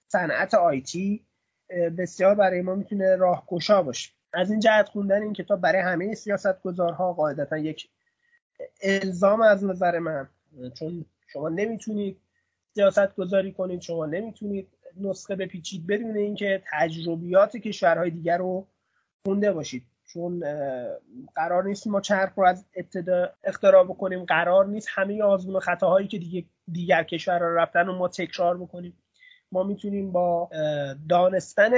صنعت 0.07 0.53
آیتی 0.53 1.25
بسیار 1.97 2.35
برای 2.35 2.61
ما 2.61 2.75
می‌تونه 2.75 3.15
راهگشا 3.15 3.83
باشه. 3.83 4.11
از 4.33 4.51
این 4.51 4.59
جهت 4.59 4.89
خوندن 4.89 5.21
این 5.21 5.33
کتاب 5.33 5.61
برای 5.61 5.81
همه 5.81 6.15
سیاست 6.15 6.61
گذارها 6.61 7.13
قاعدتا 7.13 7.57
یک 7.57 7.89
الزام 8.81 9.41
از 9.41 9.63
نظر 9.63 9.99
من. 9.99 10.29
چون 10.73 11.05
شما 11.27 11.49
نمی‌تونید 11.49 12.21
سیاست 12.73 13.15
گذاری 13.15 13.51
کنید 13.53 13.81
شما 13.81 14.05
نمی‌تونید 14.05 14.67
نسخه 15.01 15.35
بپیچید 15.35 15.87
بدون 15.87 16.17
اینکه 16.17 16.63
تجربیات 16.71 17.57
کشورهای 17.57 18.09
دیگر 18.09 18.37
رو 18.37 18.67
خونده 19.25 19.53
باشید. 19.53 19.83
چون 20.13 20.43
قرار 21.35 21.63
نیست 21.63 21.87
ما 21.87 22.01
چرخ 22.01 22.33
رو 22.35 22.45
از 22.45 22.65
ابتدا 22.75 23.29
اختراع 23.43 23.83
بکنیم. 23.83 24.25
قرار 24.25 24.67
نیست 24.67 24.87
همه 24.91 25.23
آزمون 25.23 25.55
و 25.55 25.59
خطاهایی 25.59 26.07
که 26.07 26.17
دیگه 26.17 26.45
دیگر 26.71 27.03
کشورها 27.03 27.47
رفتن 27.47 27.87
رو 27.87 27.97
ما 27.97 28.07
تکرار 28.07 28.57
بکنیم. 28.57 28.97
ما 29.51 29.63
می‌تونیم 29.63 30.11
با 30.11 30.49
دانستن 31.09 31.71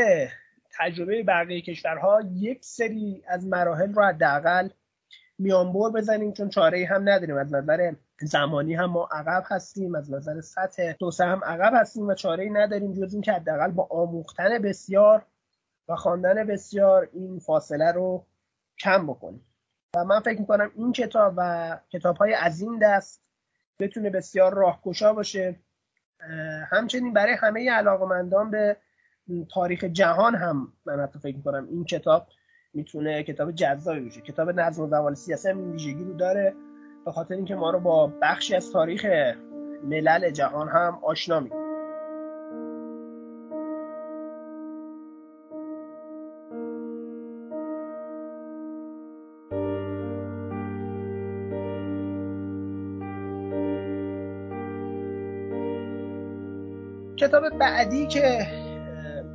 تجربه 0.79 1.23
بقیه 1.23 1.61
کشورها 1.61 2.21
یک 2.33 2.65
سری 2.65 3.23
از 3.27 3.47
مراحل 3.47 3.93
رو 3.93 4.03
حداقل 4.03 4.69
میانبر 5.37 5.89
بزنیم 5.89 6.33
چون 6.33 6.49
چاره 6.49 6.85
هم 6.85 7.09
نداریم. 7.09 7.37
از 7.37 7.53
نظر 7.53 7.93
زمانی 8.25 8.73
هم 8.73 8.85
ما 8.85 9.09
عقب 9.11 9.43
هستیم 9.47 9.95
از 9.95 10.11
نظر 10.11 10.41
سطح 10.41 10.91
توسعه 10.91 11.27
هم 11.27 11.43
عقب 11.43 11.71
هستیم 11.75 12.07
و 12.07 12.13
چاره 12.13 12.43
ای 12.43 12.49
نداریم 12.49 12.93
جز 12.93 13.13
اینکه 13.13 13.33
حداقل 13.33 13.71
با 13.71 13.87
آموختن 13.91 14.59
بسیار 14.59 15.25
و 15.87 15.95
خواندن 15.95 16.47
بسیار 16.47 17.09
این 17.13 17.39
فاصله 17.39 17.91
رو 17.91 18.25
کم 18.79 19.07
بکنیم. 19.07 19.45
و 19.95 20.05
من 20.05 20.19
فکر 20.19 20.39
می‌کنم 20.39 20.71
این 20.75 20.91
کتاب 20.91 21.33
و 21.37 21.79
کتاب 21.89 22.17
های 22.17 22.33
از 22.33 22.61
این 22.61 22.79
دست 22.81 23.21
بتونه 23.79 24.09
بسیار 24.09 24.53
راهگشا 24.53 25.13
باشه. 25.13 25.59
همچنین 26.71 27.13
برای 27.13 27.33
همه 27.33 27.71
علاقمندان 27.71 28.51
به 28.51 28.77
تاریخ 29.53 29.83
جهان 29.83 30.35
هم 30.35 30.73
من 30.85 30.99
حتی 30.99 31.19
فکر 31.19 31.35
می‌کنم 31.35 31.67
این 31.69 31.85
کتاب 31.85 32.27
می‌تونه 32.73 33.23
کتاب 33.23 33.51
جذابی 33.51 33.99
باشه. 33.99 34.21
کتاب 34.21 34.49
نظم 34.49 34.83
و 34.83 34.87
زوال 34.87 35.15
سیاسی 35.15 35.49
هم 35.49 35.57
این 35.57 35.71
ویژگی 35.71 36.03
رو 36.03 36.13
داره. 36.13 36.55
به 37.05 37.11
خاطر 37.11 37.33
اینکه 37.33 37.55
ما 37.55 37.69
رو 37.69 37.79
با 37.79 38.07
بخشی 38.21 38.55
از 38.55 38.71
تاریخ 38.71 39.05
ملل 39.83 40.29
جهان 40.29 40.69
هم 40.69 40.99
آشنا 41.03 41.39
می‌کنه 41.39 41.61
کتاب 57.17 57.49
بعدی 57.49 58.07
که 58.07 58.47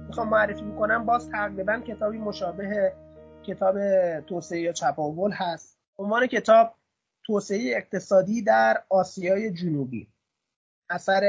می‌خوام 0.06 0.28
معرفی 0.28 0.64
می‌کنم 0.64 1.06
باز 1.06 1.30
تقریبا 1.30 1.80
کتابی 1.80 2.18
مشابه 2.18 2.92
کتاب 3.42 3.76
توسعه 4.20 4.60
یا 4.60 4.72
چپاول 4.72 5.32
هست. 5.32 5.78
عنوان 5.98 6.26
کتاب 6.26 6.74
توسعه 7.26 7.76
اقتصادی 7.76 8.42
در 8.42 8.82
آسیای 8.88 9.50
جنوبی. 9.50 10.08
اثر 10.90 11.22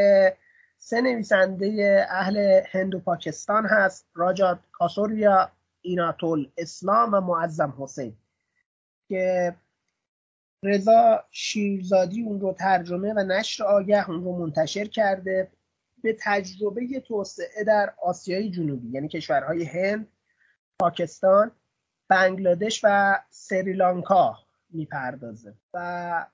سه 0.78 1.02
نویسنده 1.02 2.06
اهل 2.10 2.62
هند 2.72 2.96
و 2.96 3.00
پاکستان 3.00 3.66
هست 3.66 4.08
راجات 4.14 4.60
کاسوریا 4.72 5.52
ایناتول 5.82 6.50
اسلام 6.58 7.14
و 7.14 7.22
معظم 7.22 7.74
حسین 7.80 8.18
که 9.08 9.56
رضا 10.64 11.24
شیرزادی 11.32 12.24
اون 12.24 12.42
رو 12.42 12.54
ترجمه 12.54 13.14
و 13.14 13.20
نشر 13.20 13.64
آگه 13.64 14.10
اون 14.10 14.24
رو 14.24 14.38
منتشر 14.40 14.86
کرده 14.86 15.52
به 16.04 16.18
تجربه 16.20 17.00
توسعه 17.00 17.64
در 17.64 17.94
آسیای 18.02 18.50
جنوبی 18.50 18.90
یعنی 18.92 19.08
کشورهای 19.08 19.64
هند، 19.64 20.08
پاکستان، 20.80 21.52
بنگلادش 22.08 22.82
و 22.84 23.20
سریلانکا. 23.30 24.47
می‌پردازه. 24.70 25.54
و 25.74 26.26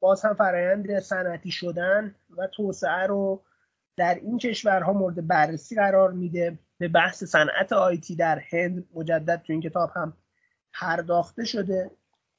باز 0.00 0.24
هم 0.24 0.34
فرایند 0.34 1.00
صنعتی 1.00 1.50
شدن 1.50 2.14
و 2.36 2.46
توسعه 2.46 3.06
رو 3.06 3.44
در 3.96 4.14
این 4.14 4.38
کشورها 4.38 4.92
مورد 4.92 5.26
بررسی 5.26 5.74
قرار 5.74 6.12
میده. 6.12 6.58
به 6.78 6.88
بحث 6.88 7.24
صنعت 7.24 7.72
آیتی 7.72 8.16
در 8.16 8.42
هند 8.52 8.88
مجدد 8.94 9.42
تو 9.46 9.52
این 9.52 9.62
کتاب 9.62 9.90
هم 9.96 10.16
پرداخته 10.72 11.44
شده. 11.44 11.90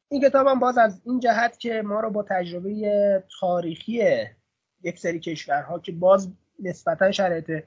این 0.09 0.21
کتاب 0.21 0.47
هم 0.47 0.59
باز 0.59 0.77
از 0.77 1.01
این 1.05 1.19
جهت 1.19 1.59
که 1.59 1.81
ما 1.81 1.99
رو 1.99 2.09
با 2.09 2.23
تجربه 2.23 3.23
تاریخی 3.39 4.03
یک 4.83 4.99
سری 4.99 5.19
کشورها 5.19 5.79
که 5.79 5.91
باز 5.91 6.33
نسبتا 6.59 7.11
شرایط 7.11 7.63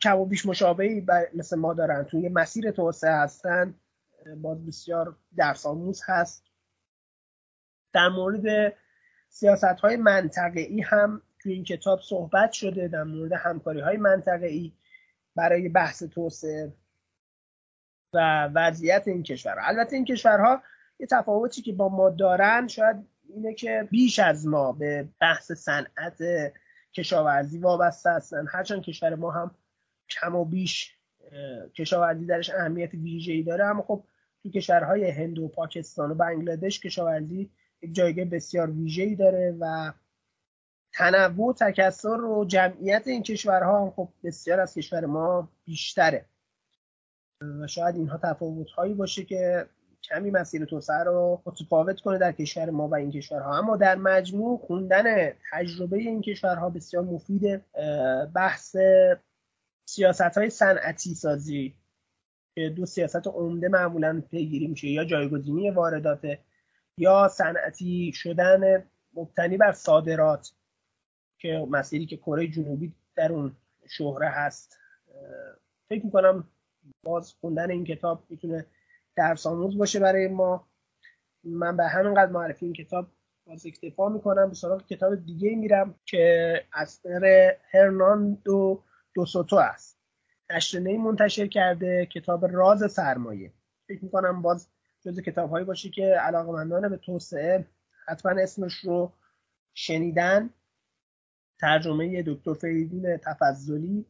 کم 0.00 0.18
و 0.18 0.26
بیش 0.26 0.46
مشابهی 0.46 1.06
مثل 1.34 1.56
ما 1.58 1.74
دارن 1.74 2.02
توی 2.04 2.28
مسیر 2.28 2.70
توسعه 2.70 3.12
هستن 3.12 3.74
باز 4.42 4.66
بسیار 4.66 5.16
درس 5.36 5.66
آموز 5.66 6.02
هست. 6.06 6.44
در 7.92 8.08
مورد 8.08 8.74
سیاست 9.28 9.64
های 9.64 9.96
منطقه 9.96 10.60
ای 10.60 10.80
هم 10.80 11.22
توی 11.38 11.52
این 11.52 11.64
کتاب 11.64 12.00
صحبت 12.00 12.52
شده 12.52 12.88
در 12.88 13.02
مورد 13.02 13.32
همکاری 13.32 13.80
های 13.80 13.96
منطقه 13.96 14.46
ای 14.46 14.72
برای 15.36 15.68
بحث 15.68 16.02
توسعه 16.02 16.72
و 18.12 18.50
وضعیت 18.54 19.02
این 19.06 19.22
کشورها 19.22 19.66
البته 19.66 19.96
این 19.96 20.04
کشورها 20.04 20.62
یه 21.00 21.06
تفاوتی 21.06 21.62
که 21.62 21.72
با 21.72 21.88
ما 21.88 22.10
دارن 22.10 22.68
شاید 22.68 22.96
اینه 23.28 23.54
که 23.54 23.88
بیش 23.90 24.18
از 24.18 24.46
ما 24.46 24.72
به 24.72 25.08
بحث 25.20 25.52
صنعت 25.52 26.18
کشاورزی 26.94 27.58
وابسته 27.58 28.10
هستن. 28.10 28.46
هرچند 28.46 28.82
کشور 28.82 29.14
ما 29.14 29.30
هم 29.30 29.54
کم 30.10 30.34
و 30.34 30.44
بیش 30.44 30.96
کشاورزی 31.74 32.26
درش 32.26 32.50
اهمیت 32.50 32.94
ویژه‌ای 32.94 33.42
داره 33.42 33.64
اما 33.64 33.82
خب 33.82 34.04
تو 34.44 34.50
کشورهای 34.50 35.10
هند 35.10 35.38
و 35.38 35.48
پاکستان 35.48 36.10
و 36.10 36.14
بنگلادش 36.14 36.80
کشاورزی 36.80 37.50
یک 37.82 37.94
جایگاه 37.94 38.24
بسیار 38.24 38.70
ویژه‌ای 38.70 39.14
داره 39.14 39.56
و 39.60 39.92
تنوع 40.94 41.48
و 41.48 41.52
تکثر 41.52 42.20
و 42.20 42.44
جمعیت 42.44 43.02
این 43.06 43.22
کشورها 43.22 43.82
هم 43.82 43.90
خب 43.90 44.08
بسیار 44.24 44.60
از 44.60 44.74
کشور 44.74 45.06
ما 45.06 45.48
بیشتره. 45.64 46.24
و 47.60 47.66
شاید 47.66 47.96
اینها 47.96 48.18
تفاوت 48.18 48.70
هایی 48.70 48.94
باشه 48.94 49.24
که 49.24 49.66
کمی 50.02 50.30
مسیر 50.30 50.64
توسعه 50.64 51.02
رو 51.02 51.42
متفاوت 51.46 52.00
کنه 52.00 52.18
در 52.18 52.32
کشور 52.32 52.70
ما 52.70 52.88
و 52.88 52.94
این 52.94 53.10
کشورها. 53.10 53.58
اما 53.58 53.76
در 53.76 53.94
مجموع 53.94 54.58
خوندن 54.58 55.30
تجربه 55.52 55.96
این 55.96 56.22
کشورها 56.22 56.70
بسیار 56.70 57.04
مفیده. 57.04 57.64
بحث 58.34 58.76
سیاست 59.88 60.38
های 60.38 60.50
صنعتی 60.50 61.14
سازی. 61.14 61.74
که 62.54 62.68
دو 62.68 62.86
سیاست 62.86 63.26
عمده 63.26 63.68
معمولا 63.68 64.22
پیگیری 64.30 64.66
میشه 64.66 64.88
یا 64.88 65.04
جایگزینی 65.04 65.70
واردات 65.70 66.38
یا 66.98 67.28
صنعتی 67.28 68.12
شدن 68.14 68.84
مبتنی 69.14 69.56
بر 69.56 69.72
صادرات 69.72 70.52
که 71.38 71.66
مسیری 71.70 72.06
که 72.06 72.16
کره 72.16 72.48
جنوبی 72.48 72.92
در 73.16 73.32
اون 73.32 73.56
شهره 73.88 74.28
هست. 74.28 74.78
فکر 75.88 76.04
می‌کنم 76.04 76.48
باز 77.02 77.32
خوندن 77.40 77.70
این 77.70 77.84
کتاب 77.84 78.24
می‌تونه 78.28 78.66
درس 79.16 79.46
آموز 79.46 79.78
باشه 79.78 80.00
برای 80.00 80.28
ما. 80.28 80.68
من 81.44 81.76
به 81.76 81.88
همین 81.88 82.14
قدر 82.14 82.32
معرفی 82.32 82.64
این 82.64 82.74
کتاب 82.74 83.06
باز 83.46 83.66
اکتفا 83.66 84.08
می‌کنم. 84.08 84.48
به 84.48 84.54
سراغ 84.54 84.86
کتاب 84.86 85.14
دیگه 85.14 85.56
میرم 85.56 85.94
که 86.04 86.54
اثر 86.72 87.54
هرناندو 87.70 88.82
دوسوتو 89.14 89.56
است. 89.56 89.93
نشر 90.54 90.78
منتشر 90.78 91.46
کرده 91.46 92.06
کتاب 92.06 92.46
راز 92.46 92.92
سرمایه. 92.92 93.52
فکر 93.88 94.04
می‌کنم 94.04 94.42
باز 94.42 94.68
جز 95.04 95.20
کتاب 95.20 95.50
هایی 95.50 95.64
باشه 95.64 95.90
که 95.90 96.04
علاقمندان 96.04 96.88
به 96.88 96.96
توسعه 96.96 97.66
حتما 98.06 98.42
اسمش 98.42 98.74
رو 98.74 99.12
شنیدن. 99.74 100.50
ترجمه 101.60 102.22
دکتر 102.26 102.54
فریدین 102.54 103.16
تفضلی 103.16 104.06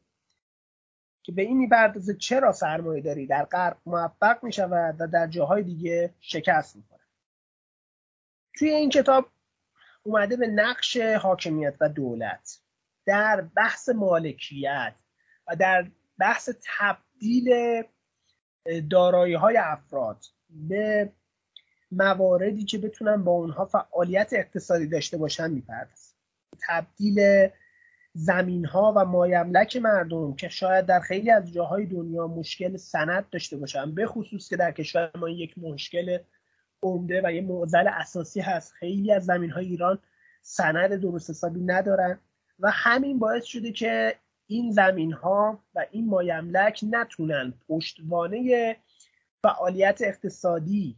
که 1.23 1.33
به 1.33 1.43
این 1.43 1.57
می‌پردازه 1.57 2.15
چرا 2.15 2.53
سرمایه 2.53 3.03
داری 3.03 3.27
در 3.27 3.45
غرب 3.45 3.77
موفق 3.87 4.45
می 4.45 4.53
شود 4.53 4.97
و 4.99 5.07
در 5.07 5.27
جاهای 5.27 5.63
دیگه 5.63 6.15
شکست 6.21 6.77
می‌کنه 6.77 7.01
توی 8.59 8.71
این 8.71 8.91
کتاب 8.91 9.31
اومده 10.03 10.37
به 10.37 10.47
نقش 10.47 10.97
حاکمیت 10.97 11.75
و 11.81 11.89
دولت 11.89 12.61
در 13.07 13.41
بحث 13.57 13.89
مالکیت 13.89 14.95
و 15.47 15.57
در 15.57 15.91
بحث 16.18 16.50
تبدیل 16.78 17.83
دارایی 18.90 19.35
های 19.35 19.56
افراد 19.56 20.25
به 20.50 21.12
مواردی 21.90 22.64
که 22.64 22.78
بتونن 22.78 23.24
با 23.24 23.33
اونها 23.33 23.64
فعالیت 23.64 24.33
اقتصادی 24.33 24.87
داشته 24.87 25.16
باشن 25.16 25.50
می‌پردازه 25.50 26.14
تبدیل 26.68 27.48
زمین 28.12 28.64
ها 28.64 28.92
و 28.96 29.05
مایملک 29.05 29.77
مردم 29.77 30.35
که 30.35 30.48
شاید 30.48 30.87
در 30.87 31.00
خیلی 31.00 31.31
از 31.31 31.53
جاهای 31.53 31.87
دنیا 31.87 32.27
مشکل 32.27 32.77
سند 32.77 33.31
داشته 33.31 33.57
باشن 33.57 33.94
به 33.94 34.07
خصوص 34.07 34.48
که 34.48 34.57
در 34.57 34.72
کشور 34.72 35.11
ما 35.14 35.29
یک 35.29 35.59
مشکل 35.59 36.18
عمده 36.83 37.22
و 37.24 37.33
یه 37.33 37.40
معضل 37.40 37.88
اساسی 37.88 38.40
هست. 38.40 38.72
خیلی 38.72 39.12
از 39.12 39.24
زمین 39.24 39.50
های 39.50 39.66
ایران 39.66 39.98
سند 40.42 40.94
درست 40.94 41.31
حسابی 41.31 41.61
ندارن 41.61 42.18
و 42.59 42.70
همین 42.70 43.18
باعث 43.18 43.44
شده 43.44 43.72
که 43.72 44.14
این 44.46 44.70
زمین 44.70 45.12
ها 45.12 45.64
و 45.74 45.87
این 45.90 46.07
مایملک 46.07 46.80
نتونن 46.90 47.54
پشتوانه 47.68 48.76
فعالیت 49.42 49.98
اقتصادی 50.02 50.96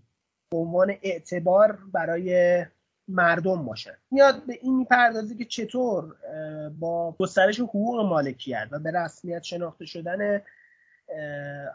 به 0.51 0.57
عنوان 0.57 0.95
اعتبار 1.03 1.79
برای 1.93 2.65
مردم 3.09 3.65
باشن. 3.65 3.97
میاد 4.11 4.47
به 4.47 4.59
این 4.63 4.77
می‌پردازه 4.77 5.35
که 5.35 5.45
چطور 5.45 6.17
با 6.79 7.17
گسترش 7.19 7.61
حقوق 7.61 8.01
مالکیت 8.01 8.69
و 8.71 8.79
به 8.79 8.91
رسمیت 8.91 9.43
شناخته 9.43 9.87
شدن 9.87 10.43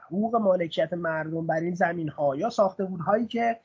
حقوق 0.06 0.36
مالکیت 0.36 0.94
مردم 0.94 1.48
بر 1.48 1.60
این 1.60 1.76
زمین 1.76 2.10
ها 2.10 2.36
یا 2.36 2.50
ساختمون 2.50 3.00
هایی 3.00 3.28
که 3.28 3.60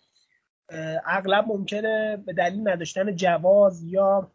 اغلب 1.06 1.44
ممکنه 1.48 2.16
به 2.16 2.32
دلیل 2.32 2.68
نداشتن 2.68 3.16
جواز 3.16 3.84
یا 3.84 4.32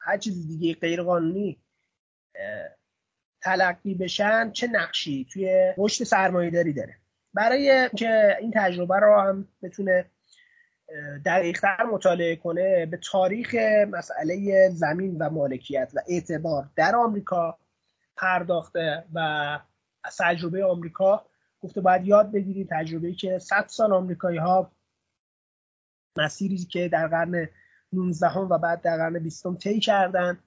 هر 0.00 0.18
چیز 0.18 0.48
دیگه 0.48 0.74
غیر 0.74 1.02
قانونی 1.02 1.58
تلقی 3.42 3.94
بشن 3.94 4.50
چه 4.50 4.66
نقشی 4.66 5.26
توی 5.32 5.72
رشد 5.78 6.04
سرمایه 6.04 6.50
داری 6.50 6.72
داره. 6.72 6.96
برای 7.34 7.90
که 7.96 8.36
این 8.40 8.52
تجربه 8.54 8.96
رو 8.96 9.20
هم 9.20 9.48
بتونه 9.62 10.10
دقیقتر 11.24 11.84
مطالعه 11.92 12.36
کنه 12.36 12.86
به 12.86 12.96
تاریخ 12.96 13.54
مسئله 13.90 14.68
زمین 14.68 15.16
و 15.18 15.30
مالکیت 15.30 15.92
و 15.94 16.00
اعتبار 16.08 16.70
در 16.76 16.96
آمریکا 16.96 17.58
پرداخته 18.16 19.04
و 19.14 19.18
از 20.04 20.16
تجربه 20.16 20.64
آمریکا 20.64 21.26
گفته 21.60 21.80
باید 21.80 22.06
یاد 22.06 22.32
بگیرید 22.32 22.68
تجربه 22.70 23.12
که 23.12 23.38
100 23.38 23.64
سال 23.68 23.92
آمریکایی 23.92 24.38
ها 24.38 24.72
مسیری 26.16 26.56
که 26.56 26.88
در 26.88 27.06
قرن 27.06 27.48
19 27.92 28.38
و 28.38 28.58
بعد 28.58 28.80
در 28.80 28.96
قرن 28.96 29.18
20 29.18 29.58
طی 29.58 29.80
کردن 29.80 30.38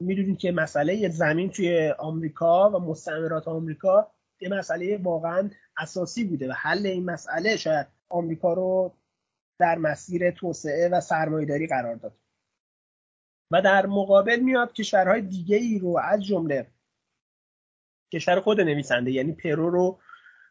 می‌دونید 0.00 0.38
که 0.38 0.52
مسئله 0.52 1.08
زمین 1.08 1.50
توی 1.50 1.90
آمریکا 1.98 2.70
و 2.70 2.78
مستعمرات 2.78 3.48
آمریکا 3.48 4.12
یه 4.40 4.48
مسئله 4.48 4.96
واقعا 5.02 5.50
اساسی 5.76 6.24
بوده 6.24 6.48
و 6.48 6.52
حل 6.52 6.86
این 6.86 7.04
مسئله 7.04 7.56
شاید 7.56 7.86
آمریکا 8.08 8.52
رو 8.52 8.94
در 9.58 9.78
مسیر 9.78 10.30
توسعه 10.30 10.88
و 10.88 11.00
سرمایهداری 11.00 11.66
قرار 11.66 11.94
داد. 11.94 12.18
و 13.50 13.62
در 13.62 13.86
مقابل 13.86 14.40
میاد 14.40 14.72
کشورهای 14.72 15.20
دیگه 15.20 15.56
ای 15.56 15.78
رو 15.78 15.98
از 15.98 16.24
جمله 16.24 16.66
کشور 18.12 18.40
خود 18.40 18.60
نویسنده 18.60 19.10
یعنی 19.10 19.32
پرو 19.32 19.70
رو 19.70 19.98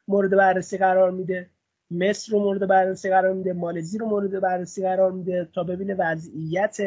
مورد 0.08 0.32
بررسی 0.38 0.78
قرار 0.78 1.12
میده 1.12 1.50
مصر 1.92 2.32
رو 2.32 2.40
مورد 2.40 2.68
بررسی 2.68 3.10
قرار 3.10 3.34
میده 3.34 3.54
مالزی 3.54 3.98
رو 3.98 4.06
مورد 4.06 4.40
بررسی 4.42 4.82
قرار 4.82 5.12
میده 5.12 5.50
تا 5.54 5.64
ببینه 5.64 5.96
وضعیت 5.96 6.78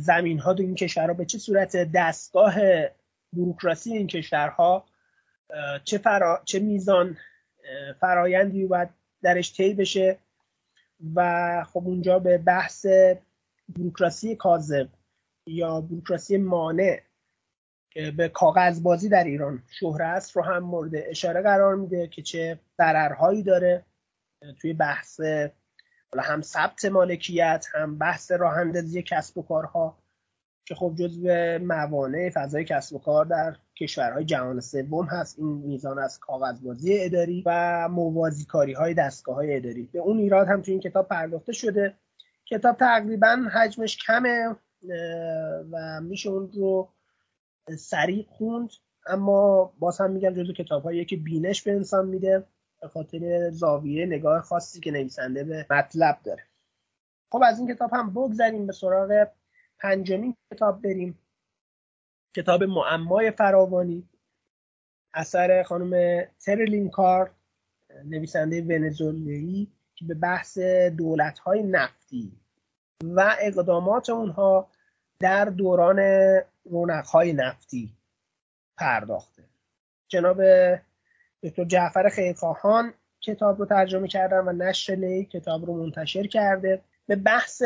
زمین 0.00 0.38
ها 0.38 0.52
این 0.52 0.74
کشورها 0.74 1.14
به 1.14 1.24
چه 1.24 1.38
صورت 1.38 1.92
دستگاه 1.92 2.54
بروکراسی 3.32 3.92
این 3.92 4.06
کشورها 4.06 4.84
چه, 5.84 5.98
فرا... 5.98 6.42
چه 6.44 6.58
میزان 6.58 7.16
فرایندی 8.00 8.66
باید 8.66 8.88
درش 9.22 9.56
طی 9.56 9.74
بشه 9.74 10.18
و 11.14 11.64
خب 11.72 11.82
اونجا 11.86 12.18
به 12.18 12.38
بحث 12.38 12.86
بروکراسی 13.68 14.36
کاذب 14.36 14.88
یا 15.46 15.80
بروکراسی 15.80 16.36
مانع 16.36 17.00
که 17.90 18.10
به 18.10 18.28
کاغذ 18.28 18.82
بازی 18.82 19.08
در 19.08 19.24
ایران 19.24 19.62
شهره 19.70 20.04
است 20.04 20.36
رو 20.36 20.42
هم 20.42 20.58
مورد 20.58 20.90
اشاره 20.94 21.42
قرار 21.42 21.74
میده 21.74 22.08
که 22.08 22.22
چه 22.22 22.58
ضررهایی 22.78 23.42
داره 23.42 23.84
توی 24.60 24.72
بحث 24.72 25.20
هم 26.22 26.42
ثبت 26.42 26.84
مالکیت 26.84 27.66
هم 27.74 27.98
بحث 27.98 28.32
راه 28.32 28.56
اندازی 28.56 29.02
کسب 29.02 29.38
و 29.38 29.42
کارها 29.42 29.98
که 30.66 30.74
خب 30.74 30.94
جزو 30.98 31.28
موانع 31.58 32.30
فضای 32.34 32.64
کسب 32.64 32.96
و 32.96 32.98
کار 32.98 33.24
در 33.24 33.56
کشورهای 33.80 34.24
جهان 34.24 34.60
سوم 34.60 35.06
هست. 35.06 35.38
این 35.38 35.48
میزان 35.48 35.98
از 35.98 36.18
کاغذبازی 36.18 36.98
اداری 37.00 37.42
و 37.46 37.88
موازی 37.88 38.44
کاری 38.44 38.72
های 38.72 38.94
دستگاه 38.94 39.34
های 39.34 39.56
اداری. 39.56 39.88
به 39.92 39.98
اون 39.98 40.18
ایراد 40.18 40.48
هم 40.48 40.62
تو 40.62 40.70
این 40.70 40.80
کتاب 40.80 41.08
پرداخته 41.08 41.52
شده. 41.52 41.94
کتاب 42.46 42.76
تقریبا 42.76 43.48
حجمش 43.54 43.96
کمه 44.06 44.56
و 45.72 46.00
میشه 46.00 46.30
اون 46.30 46.50
رو 46.52 46.88
سریع 47.78 48.26
خوند. 48.28 48.70
اما 49.06 49.72
باز 49.78 50.00
هم 50.00 50.10
میگم 50.10 50.34
جزو 50.34 50.52
کتاب 50.52 50.82
هایی 50.82 51.04
که 51.04 51.16
بینش 51.16 51.62
به 51.62 51.72
انسان 51.72 52.08
میده. 52.08 52.44
به 52.84 52.90
خاطر 52.90 53.50
زاویه 53.50 54.06
نگاه 54.06 54.42
خاصی 54.42 54.80
که 54.80 54.90
نویسنده 54.90 55.44
به 55.44 55.66
مطلب 55.70 56.18
داره. 56.24 56.42
خب 57.32 57.42
از 57.46 57.58
این 57.58 57.74
کتاب 57.74 57.90
هم 57.92 58.10
بگذریم 58.10 58.66
به 58.66 58.72
سراغ 58.72 59.28
پنجمین 59.78 60.36
کتاب 60.52 60.82
بریم. 60.82 61.18
کتاب 62.36 62.64
معمای 62.64 63.30
فراوانی. 63.30 64.08
اثر 65.14 65.62
خانم 65.62 66.24
ترلین 66.40 66.90
کار 66.90 67.30
نویسنده 68.04 68.62
ونزوئلایی 68.62 69.72
که 69.94 70.04
به 70.04 70.14
بحث 70.14 70.58
دولت 70.98 71.38
های 71.38 71.62
نفتی 71.62 72.32
و 73.04 73.36
اقدامات 73.40 74.10
اونها 74.10 74.68
در 75.18 75.44
دوران 75.44 76.00
رونق 76.64 77.06
های 77.06 77.32
نفتی 77.32 77.92
پرداخته. 78.76 79.44
جناب 80.08 80.40
دکتر 81.44 81.64
جعفر 81.64 82.08
خیرخواهان 82.08 82.94
کتاب 83.20 83.58
رو 83.58 83.66
ترجمه 83.66 84.08
کردن 84.08 84.38
و 84.38 84.52
نشر 84.52 84.94
لی 84.94 85.24
کتاب 85.24 85.64
رو 85.64 85.76
منتشر 85.76 86.26
کرده. 86.26 86.82
به 87.06 87.16
بحث 87.16 87.62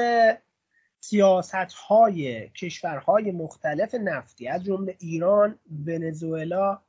سیاست 1.01 1.55
های 1.55 2.49
کشورهای 2.49 3.33
مختلف 3.33 3.95
نفتی 3.95 4.49
از 4.49 4.65
جمله 4.65 4.97
ایران، 5.01 5.59
ونزوئلا 5.87 6.83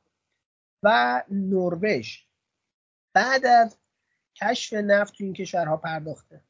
و 0.82 1.22
نروژ. 1.30 2.18
بعد 3.12 3.46
از 3.46 3.78
کشف 4.34 4.72
نفت 4.72 5.14
تو 5.14 5.24
این 5.24 5.32
کشورها 5.32 5.76
پرداخته 5.76 6.40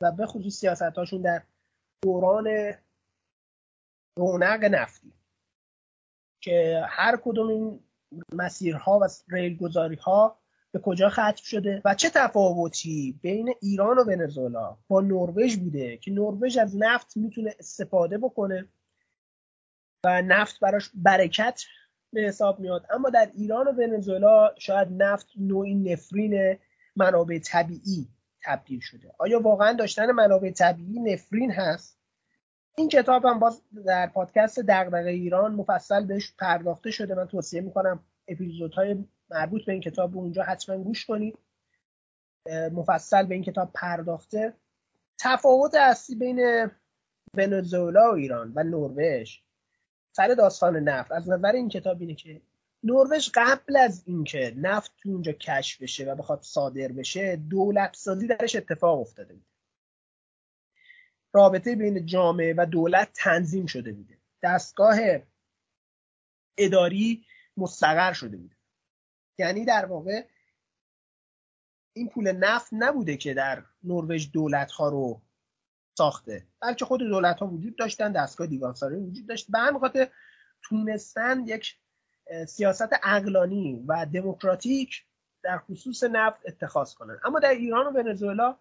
و 0.00 0.12
به 0.12 0.26
خصوص 0.26 0.54
سیاست 0.54 0.82
هاشون 0.82 1.22
در 1.22 1.42
دوران 2.02 2.72
رونق 4.16 4.64
نفتی 4.64 5.12
که 6.40 6.84
هر 6.88 7.16
کدوم 7.16 7.48
این 7.48 7.80
مسیرها 8.32 8.98
و 8.98 9.08
ریلگذاری 9.28 9.96
ها 9.96 10.38
به 10.72 10.78
کجا 10.80 11.08
ختم 11.08 11.42
شده 11.44 11.82
و 11.84 11.94
چه 11.94 12.10
تفاوتی 12.10 13.18
بین 13.22 13.54
ایران 13.60 13.98
و 13.98 14.04
ونزوئلا 14.04 14.76
با 14.88 15.00
نروژ 15.00 15.56
بوده 15.56 15.96
که 15.96 16.10
نروژ 16.10 16.56
از 16.56 16.76
نفت 16.76 17.16
می‌تونه 17.16 17.54
استفاده 17.58 18.18
بکنه 18.18 18.68
و 20.04 20.22
نفت 20.22 20.60
براش 20.60 20.90
برکت 20.94 21.64
به 22.12 22.20
حساب 22.20 22.60
میاد. 22.60 22.86
اما 22.90 23.10
در 23.10 23.30
ایران 23.34 23.68
و 23.68 23.72
ونزوئلا 23.72 24.50
شاید 24.58 24.88
نفت 24.90 25.26
نوعی 25.36 25.74
نفرین 25.74 26.58
منابع 26.96 27.38
طبیعی 27.38 28.08
تبدیل 28.42 28.80
شده. 28.80 29.12
آیا 29.18 29.40
واقعا 29.40 29.72
داشتن 29.72 30.10
منابع 30.10 30.50
طبیعی 30.50 31.00
نفرین 31.00 31.50
هست؟ 31.50 31.98
این 32.76 32.88
کتاب 32.88 33.24
هم 33.24 33.38
باز 33.38 33.62
در 33.86 34.06
پادکست 34.06 34.60
دغدغه 34.60 35.10
ایران 35.10 35.54
مفصل 35.54 36.06
بهش 36.06 36.32
پرداخته 36.38 36.90
شده. 36.90 37.14
من 37.14 37.26
توصیه 37.26 37.60
می‌کنم 37.60 38.04
اپیزودهای 38.28 39.04
مربوط 39.30 39.64
به 39.64 39.72
این 39.72 39.80
کتاب 39.80 40.14
رو 40.14 40.20
اونجا 40.20 40.42
حتما 40.42 40.78
گوش 40.78 41.06
کنید 41.06 41.38
مفصل 42.72 43.26
به 43.26 43.34
این 43.34 43.44
کتاب 43.44 43.70
پرداخته. 43.74 44.54
تفاوت 45.18 45.74
اصلی 45.74 46.16
بین 46.16 46.70
ونزوئلا 47.34 48.10
و 48.10 48.14
ایران 48.14 48.52
و 48.54 48.62
نروژ 48.62 49.38
سر 50.12 50.34
داستان 50.34 50.76
نفت. 50.76 51.12
از 51.12 51.30
نظر 51.30 51.52
این 51.52 51.68
کتاب 51.68 52.00
اینه 52.00 52.14
که 52.14 52.40
نروژ 52.84 53.30
قبل 53.34 53.76
از 53.76 54.02
اینکه 54.06 54.54
نفت 54.56 54.92
تو 54.96 55.08
اونجا 55.08 55.32
کشف 55.32 55.82
بشه 55.82 56.12
و 56.12 56.14
بخواد 56.14 56.42
صادر 56.42 56.88
بشه 56.88 57.36
دولت 57.36 57.96
سازی 57.96 58.26
درش 58.26 58.56
اتفاق 58.56 59.00
افتاده 59.00 59.34
بود. 59.34 59.53
رابطه 61.34 61.76
بین 61.76 62.06
جامعه 62.06 62.54
و 62.56 62.66
دولت 62.66 63.12
تنظیم 63.14 63.66
شده 63.66 63.92
بوده. 63.92 64.18
دستگاه 64.42 64.96
اداری 66.58 67.26
مستقر 67.56 68.12
شده 68.12 68.36
بوده. 68.36 68.56
یعنی 69.38 69.64
در 69.64 69.86
واقع 69.86 70.26
این 71.92 72.08
پول 72.08 72.32
نفت 72.32 72.68
نبوده 72.72 73.16
که 73.16 73.34
در 73.34 73.64
نروژ 73.84 74.30
دولت 74.30 74.70
ها 74.70 74.88
رو 74.88 75.22
ساخته. 75.98 76.46
بلکه 76.60 76.84
خود 76.84 77.00
دولت 77.00 77.38
ها 77.38 77.46
وجود 77.46 77.76
داشتن 77.76 78.12
دستگاه 78.12 78.46
دیوانسازی 78.46 78.96
وجود 78.96 79.26
داشت. 79.26 79.50
به 79.50 79.58
همین 79.58 79.80
خاطر 79.80 80.10
تونستن 80.62 81.46
یک 81.46 81.78
سیاست 82.48 82.88
اقلانی 83.02 83.84
و 83.86 84.06
دموکراتیک 84.06 85.04
در 85.42 85.58
خصوص 85.58 86.04
نفت 86.04 86.40
اتخاذ 86.46 86.94
کنن. 86.94 87.20
اما 87.24 87.40
در 87.40 87.50
ایران 87.50 87.86
و 87.86 87.98
ونزوئلا 87.98 88.58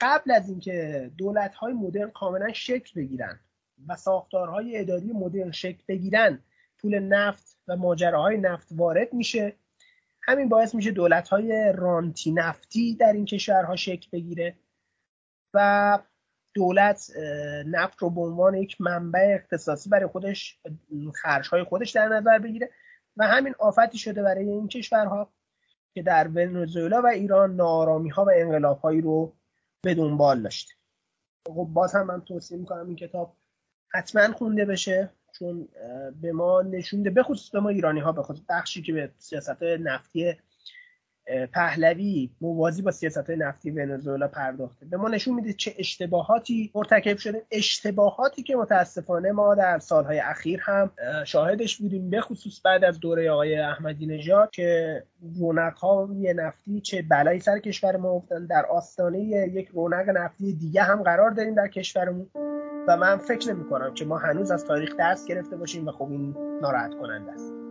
قبل 0.00 0.30
از 0.30 0.48
اینکه 0.48 1.10
دولت 1.18 1.54
های 1.54 1.72
مدرن 1.72 2.10
کاملا 2.10 2.52
شکل 2.52 3.00
بگیرن 3.00 3.40
و 3.88 3.96
ساختارهای 3.96 4.78
اداری 4.78 5.12
مدرن 5.12 5.50
شکل 5.50 5.82
بگیرن 5.88 6.42
پول 6.78 6.98
نفت 6.98 7.58
و 7.68 7.76
ماجراهای 7.76 8.38
نفت 8.38 8.68
وارد 8.70 9.12
میشه. 9.12 9.56
همین 10.22 10.48
باعث 10.48 10.74
میشه 10.74 10.90
دولت 10.90 11.28
های 11.28 11.72
رانتی 11.76 12.32
نفتی 12.32 12.94
در 12.94 13.12
این 13.12 13.24
کشورها 13.24 13.76
شکل 13.76 14.08
بگیره 14.12 14.54
و 15.54 15.98
دولت 16.54 17.10
نفت 17.66 17.98
رو 17.98 18.10
به 18.10 18.20
عنوان 18.20 18.54
یک 18.54 18.80
منبع 18.80 19.34
اقتصادی 19.34 19.90
برای 19.90 20.06
خودش 20.06 20.60
خرج 21.14 21.48
های 21.48 21.64
خودش 21.64 21.90
در 21.90 22.08
نظر 22.08 22.38
بگیره 22.38 22.70
و 23.16 23.26
همین 23.26 23.54
آفتی 23.58 23.98
شده 23.98 24.22
برای 24.22 24.48
این 24.48 24.68
کشورها 24.68 25.32
که 25.94 26.02
در 26.02 26.28
ونزوئلا 26.28 27.02
و 27.02 27.06
ایران 27.06 27.56
نارامی 27.56 28.08
ها 28.08 28.24
و 28.24 28.30
انقلاب 28.34 28.78
هایی 28.78 29.00
رو 29.00 29.36
به 29.86 29.94
دنبال 29.94 30.42
داشته. 30.42 30.74
خب 31.46 31.68
باز 31.72 31.94
هم 31.94 32.06
من 32.06 32.20
توصیه 32.20 32.58
می‌کنم 32.58 32.86
این 32.86 32.96
کتاب 32.96 33.36
حتما 33.88 34.32
خونده 34.32 34.64
بشه 34.64 35.10
چون 35.32 35.68
به 36.20 36.32
ما 36.32 36.62
نشونده 36.62 37.10
به 37.10 37.22
خصوص 37.22 37.50
به 37.50 37.60
ما 37.60 37.68
ایرانی 37.68 38.00
ها 38.00 38.12
به 38.12 38.22
خصوص 38.22 38.44
بخشی 38.48 38.82
که 38.82 38.92
به 38.92 39.10
سیاست 39.18 39.62
نفتی 39.62 40.36
پهلوی 41.52 42.30
موازی 42.40 42.82
با 42.82 42.90
سیاست 42.90 43.30
نفتی 43.30 43.70
ونزوئلا 43.70 44.28
پرداخته. 44.28 44.86
به 44.86 44.96
ما 44.96 45.08
نشون 45.08 45.34
میده 45.34 45.52
چه 45.52 45.74
اشتباهاتی 45.78 46.70
مرتکب 46.74 47.16
شده. 47.16 47.42
اشتباهاتی 47.50 48.42
که 48.42 48.56
متاسفانه 48.56 49.32
ما 49.32 49.54
در 49.54 49.78
سالهای 49.78 50.18
اخیر 50.18 50.60
هم 50.62 50.90
شاهدش 51.24 51.76
بودیم 51.76 52.10
به 52.10 52.20
خصوص 52.20 52.60
بعد 52.64 52.84
از 52.84 53.00
دوره 53.00 53.30
آقای 53.30 53.58
احمدی 53.58 54.06
نژاد 54.06 54.50
که 54.50 55.02
رونق 55.38 55.84
نفتی 56.36 56.80
چه 56.80 57.02
بلایی 57.02 57.40
سر 57.40 57.58
کشور 57.58 57.96
ما 57.96 58.10
افتادن. 58.10 58.46
در 58.46 58.66
آستانه 58.66 59.18
یک 59.18 59.68
رونق 59.68 60.08
نفتی 60.08 60.52
دیگه 60.52 60.82
هم 60.82 61.02
قرار 61.02 61.30
داریم 61.30 61.54
در 61.54 61.68
کشورمون. 61.68 62.26
و 62.88 62.96
من 62.96 63.16
فکر 63.16 63.52
نمی 63.52 63.64
کنم 63.64 63.94
که 63.94 64.04
ما 64.04 64.18
هنوز 64.18 64.50
از 64.50 64.64
تاریخ 64.64 64.96
درس 64.96 65.26
گرفته 65.26 65.56
باشیم 65.56 65.88
و 65.88 65.92
خب 65.92 66.10
این 66.10 66.34
ناراحت 66.62 66.94
کننده 66.94 67.32
است. 67.32 67.65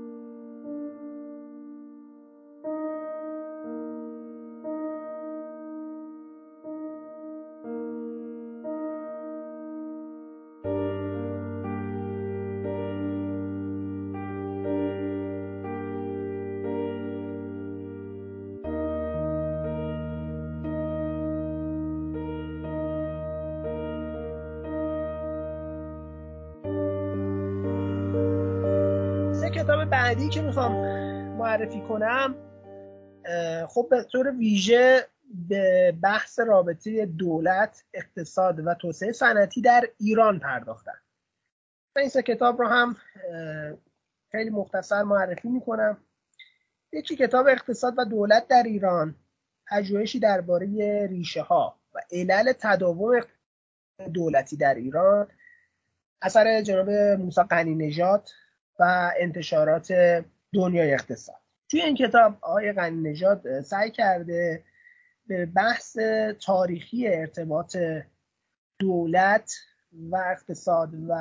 بعدی 30.25 30.35
که 30.35 30.41
می‌خوام 30.41 30.71
معرفی 31.37 31.81
کنم 31.81 32.35
خب 33.67 33.87
به 33.89 34.03
طور 34.03 34.31
ویژه 34.31 35.07
به 35.49 35.93
بحث 36.01 36.39
رابطه 36.39 37.05
دولت 37.05 37.83
اقتصاد 37.93 38.67
و 38.67 38.73
توسعه 38.73 39.11
صنعتی 39.11 39.61
در 39.61 39.89
ایران 39.97 40.39
پرداختن. 40.39 40.91
این 41.97 42.09
سه 42.09 42.21
کتاب 42.21 42.61
رو 42.61 42.67
هم 42.67 42.95
خیلی 44.31 44.49
مختصر 44.49 45.03
معرفی 45.03 45.47
می‌کنم. 45.47 45.97
یکی 46.93 47.15
کتاب 47.15 47.47
اقتصاد 47.47 47.93
و 47.97 48.05
دولت 48.05 48.47
در 48.47 48.63
ایران 48.63 49.15
پژوهشی 49.67 50.19
درباره 50.19 50.67
ریشه 51.07 51.41
ها 51.41 51.79
و 51.93 51.99
علل 52.11 52.51
تداوم 52.59 53.21
دولتی 54.13 54.57
در 54.57 54.73
ایران. 54.73 55.27
اثر 56.21 56.61
جناب 56.61 56.89
موسی 56.89 57.41
قنی 57.41 57.75
نژاد 57.75 58.29
و 58.79 59.11
انتشارات 59.19 59.93
دنیای 60.53 60.93
اقتصاد. 60.93 61.35
توی 61.71 61.81
این 61.81 61.95
کتاب 61.95 62.37
آقای 62.41 62.73
غنی 62.73 63.09
نژاد 63.09 63.61
سعی 63.61 63.91
کرده 63.91 64.63
به 65.27 65.45
بحث 65.45 65.97
تاریخی 66.45 67.07
ارتباط 67.07 67.77
دولت 68.79 69.53
و 70.11 70.15
اقتصاد 70.15 70.89
و 71.09 71.15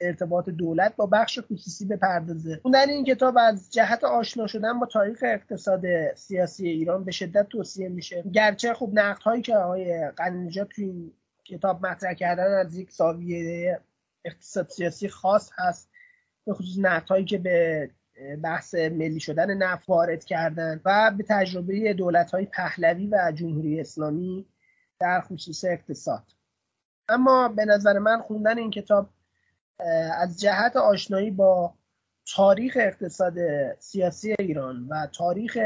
ارتباط 0.00 0.48
دولت 0.48 0.96
با 0.96 1.06
بخش 1.06 1.38
خصوصی 1.38 1.86
بپردازه. 1.86 2.60
خوندن 2.62 2.88
این 2.88 3.04
کتاب 3.04 3.38
از 3.38 3.72
جهت 3.72 4.04
آشنا 4.04 4.46
شدن 4.46 4.80
با 4.80 4.86
تاریخ 4.86 5.18
اقتصاد 5.22 6.14
سیاسی 6.14 6.68
ایران 6.68 7.04
به 7.04 7.12
شدت 7.12 7.48
توصیه 7.48 7.88
میشه. 7.88 8.22
گرچه 8.32 8.74
خب 8.74 8.90
نقد 8.92 9.22
هایی 9.22 9.42
که 9.42 9.56
آقای 9.56 10.10
نژاد 10.20 10.68
توی 10.68 10.84
این 10.84 11.12
کتاب 11.44 11.86
مطرح 11.86 12.14
کردن 12.14 12.58
از 12.58 12.76
یک 12.76 12.90
زاویه 12.90 13.80
اقتصاد 14.24 14.68
سیاسی 14.68 15.08
خاص 15.08 15.50
هست 15.54 15.90
به 16.46 16.54
خصوص 16.54 16.78
هایی 17.08 17.24
که 17.24 17.38
به 17.38 17.90
بحث 18.42 18.74
ملی 18.74 19.20
شدن 19.20 19.54
نفت 19.54 19.88
وارد 19.88 20.24
کردن 20.24 20.80
و 20.84 21.12
به 21.18 21.24
تجربه 21.28 21.92
دولت 21.92 22.30
های 22.30 22.46
پهلوی 22.46 23.06
و 23.06 23.32
جمهوری 23.34 23.80
اسلامی 23.80 24.46
در 24.98 25.20
خصوص 25.20 25.64
اقتصاد. 25.64 26.22
اما 27.08 27.48
به 27.48 27.64
نظر 27.64 27.98
من 27.98 28.20
خوندن 28.20 28.58
این 28.58 28.70
کتاب 28.70 29.10
از 30.18 30.40
جهت 30.40 30.76
آشنایی 30.76 31.30
با 31.30 31.74
تاریخ 32.34 32.76
اقتصاد 32.80 33.34
سیاسی 33.78 34.34
ایران 34.38 34.88
و 34.88 35.06
تاریخ 35.06 35.58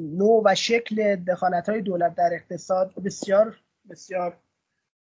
نوع 0.00 0.42
و 0.44 0.54
شکل 0.54 1.16
دخالت 1.16 1.68
های 1.68 1.82
دولت 1.82 2.14
در 2.14 2.30
اقتصاد 2.32 2.94
بسیار 3.04 3.60
بسیار 3.90 4.36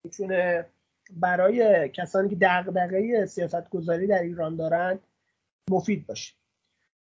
می‌تونه 0.04 0.66
برای 1.12 1.90
کسانی 1.90 2.30
که 2.30 2.38
دغدغه 2.42 3.26
سیاست 3.26 3.70
گذاری 3.70 4.08
در 4.08 4.22
ایران 4.22 4.56
دارند 4.56 5.00
مفید 5.70 6.08
باشه. 6.08 6.34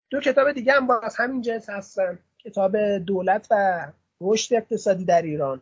دو 0.10 0.20
کتاب 0.20 0.52
دیگه 0.52 0.74
هم 0.74 0.88
باز 0.88 1.16
همین 1.16 1.42
جنس 1.42 1.70
هستن. 1.70 2.20
کتاب 2.38 2.98
دولت 2.98 3.48
و 3.52 3.88
رشد 4.22 4.56
اقتصادی 4.56 5.06
در 5.06 5.22
ایران. 5.22 5.62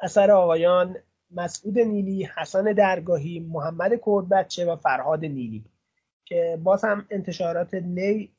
اثر 0.00 0.30
آقایان 0.30 0.96
مسعود 1.30 1.78
نیلی، 1.78 2.24
حسن 2.24 2.64
درگاهی، 2.64 3.40
محمد 3.40 4.00
کردبچه 4.06 4.72
و 4.72 4.76
فرهاد 4.76 5.24
نیلی. 5.24 5.64
که 6.24 6.58
باز 6.62 6.84
هم 6.84 7.06
انتشارات 7.10 7.74
نی 7.74 8.32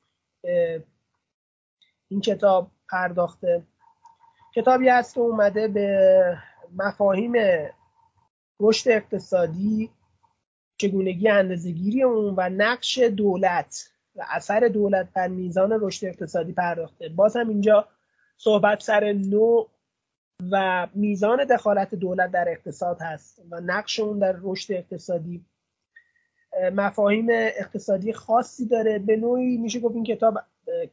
این 2.08 2.22
کتاب 2.22 2.72
پرداخته. 2.90 3.64
کتابی 4.56 4.90
هست 4.90 5.14
که 5.14 5.20
اومده 5.20 5.68
به 5.68 6.38
مفاهیم 6.76 7.34
رشد 8.62 8.90
اقتصادی 8.90 9.90
چگونگی 10.78 11.30
اندازهگیری 11.30 12.04
اون 12.04 12.34
و 12.38 12.50
نقش 12.50 13.00
دولت 13.00 13.90
و 14.16 14.26
اثر 14.30 14.60
دولت 14.60 15.10
بر 15.14 15.28
میزان 15.28 15.78
رشد 15.82 16.06
اقتصادی 16.06 16.54
پرداخته. 16.54 17.10
باز 17.10 17.36
هم 17.36 17.50
اینجا 17.50 17.88
صحبت 18.38 18.82
سر 18.84 19.14
نوع 19.14 19.70
و 20.52 20.88
میزان 20.96 21.46
دخالت 21.46 21.96
دولت 21.96 22.32
در 22.32 22.50
اقتصاد 22.50 23.02
هست 23.02 23.42
و 23.50 23.62
نقش 23.62 24.00
اون 24.00 24.20
در 24.20 24.36
رشد 24.42 24.74
اقتصادی 24.74 25.46
مفاهیم 26.74 27.28
اقتصادی 27.30 28.14
خاصی 28.14 28.66
داره. 28.68 29.00
به 29.00 29.16
نوعی 29.16 29.58
میشه 29.58 29.80
گفت 29.80 29.96
این 29.96 30.04
کتاب 30.04 30.40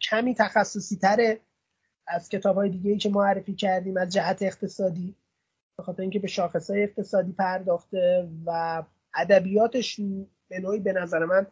کمی 0.03 0.35
تخصصی 0.35 0.97
تره 0.97 1.41
از 2.07 2.29
کتاب 2.29 2.57
های 2.57 2.69
دیگه 2.69 2.91
ای 2.91 2.99
که 2.99 3.09
معرفی 3.09 3.55
کردیم 3.55 3.97
از 3.97 4.09
جهت 4.09 4.43
اقتصادی. 4.43 5.15
به 5.79 5.85
خاطر 5.85 6.03
اینکه 6.03 6.19
به 6.19 6.29
شاخص 6.29 6.71
های 6.71 6.83
اقتصادی 6.83 7.33
پرداخته 7.33 8.29
و 8.47 8.83
ادبیاتش 9.15 10.01
به 10.49 10.61
نوعی 10.61 10.81
به 10.81 10.93
نظر 10.93 11.25
من 11.25 11.47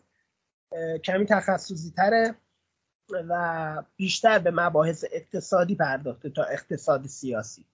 کمی 1.04 1.26
تخصصی 1.26 1.92
تره 1.96 2.34
و 3.28 3.82
بیشتر 3.96 4.38
به 4.38 4.50
مباحث 4.50 5.04
اقتصادی 5.12 5.74
پرداخته 5.74 6.30
تا 6.30 6.44
اقتصاد 6.44 7.06
سیاسی. 7.06 7.64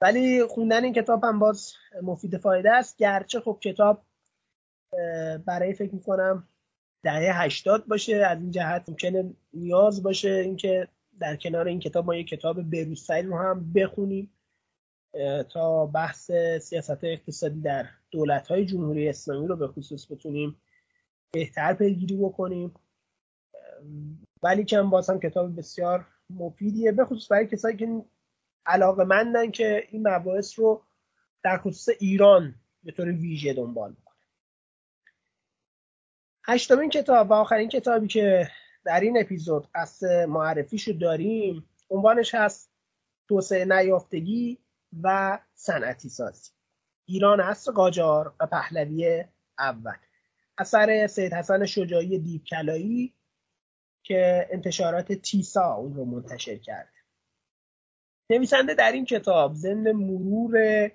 ولی 0.00 0.44
خوندن 0.44 0.84
این 0.84 0.92
کتاب 0.92 1.24
هم 1.24 1.38
باز 1.38 1.72
مفید 2.02 2.36
فایده 2.36 2.72
است. 2.72 2.96
گرچه 2.96 3.40
خب 3.40 3.58
کتاب 3.62 4.02
برای 5.46 5.74
فکر 5.74 5.94
می‌کنم 5.94 6.48
دهه 7.02 7.42
هشتاد 7.42 7.86
باشه 7.86 8.16
از 8.16 8.38
این 8.38 8.50
جهت 8.50 8.88
ممکنه 8.88 9.34
نیاز 9.52 10.02
باشه 10.02 10.30
اینکه 10.30 10.88
در 11.20 11.36
کنار 11.36 11.66
این 11.66 11.80
کتاب 11.80 12.06
ما 12.06 12.14
یک 12.14 12.28
کتاب 12.28 12.70
بروستایل 12.70 13.26
رو 13.26 13.38
هم 13.38 13.72
بخونیم. 13.72 14.35
تا 15.48 15.86
بحث 15.86 16.30
سیاست 16.60 17.04
اقتصادی 17.04 17.60
در 17.60 17.88
دولت 18.10 18.48
های 18.48 18.64
جمهوری 18.64 19.08
اسلامی 19.08 19.46
رو 19.46 19.56
به 19.56 19.68
خصوص 19.68 20.12
بتونیم 20.12 20.60
بهتر 21.30 21.74
پیگیری 21.74 22.16
بکنیم. 22.16 22.74
ولی 24.42 24.64
که 24.64 24.82
باز 24.82 25.10
هم 25.10 25.20
کتاب 25.20 25.58
بسیار 25.58 26.06
مفیدیه 26.30 26.92
به 26.92 27.04
خصوص 27.04 27.32
برای 27.32 27.46
کسایی 27.46 27.76
که 27.76 28.04
علاقه 28.66 29.04
مندن 29.04 29.50
که 29.50 29.86
این 29.90 30.08
مباحث 30.08 30.58
رو 30.58 30.82
در 31.42 31.58
خصوص 31.58 31.96
ایران 32.00 32.54
به 32.82 32.92
طور 32.92 33.08
ویژه 33.08 33.52
دنبال 33.52 33.90
می‌کنه 33.90 34.16
هشتمین 36.44 36.90
کتاب 36.90 37.30
و 37.30 37.32
آخرین 37.32 37.68
کتابی 37.68 38.06
که 38.06 38.48
در 38.84 39.00
این 39.00 39.20
اپیزود 39.20 39.68
قصد 39.74 40.06
معرفیشو 40.06 40.92
داریم 40.92 41.68
عنوانش 41.90 42.34
هست 42.34 42.70
توسعه 43.28 43.64
نیافتگی 43.64 44.58
و 45.02 45.38
صنعتی 45.54 46.08
سازی. 46.08 46.50
ایران 47.06 47.40
عصر 47.40 47.72
قاجار 47.72 48.34
و 48.40 48.46
پهلوی 48.46 49.24
اول. 49.58 49.96
اثر 50.58 51.06
سید 51.06 51.34
حسن 51.34 51.66
شجاعی 51.66 52.18
دیبکلایی 52.18 53.14
که 54.02 54.48
انتشارات 54.50 55.12
تیسا 55.12 55.74
اون 55.74 55.94
رو 55.94 56.04
منتشر 56.04 56.56
کرده 56.56 56.96
نویسنده 58.30 58.74
در 58.74 58.92
این 58.92 59.04
کتاب 59.04 59.54
ضمن 59.54 59.92
مرور 59.92 60.90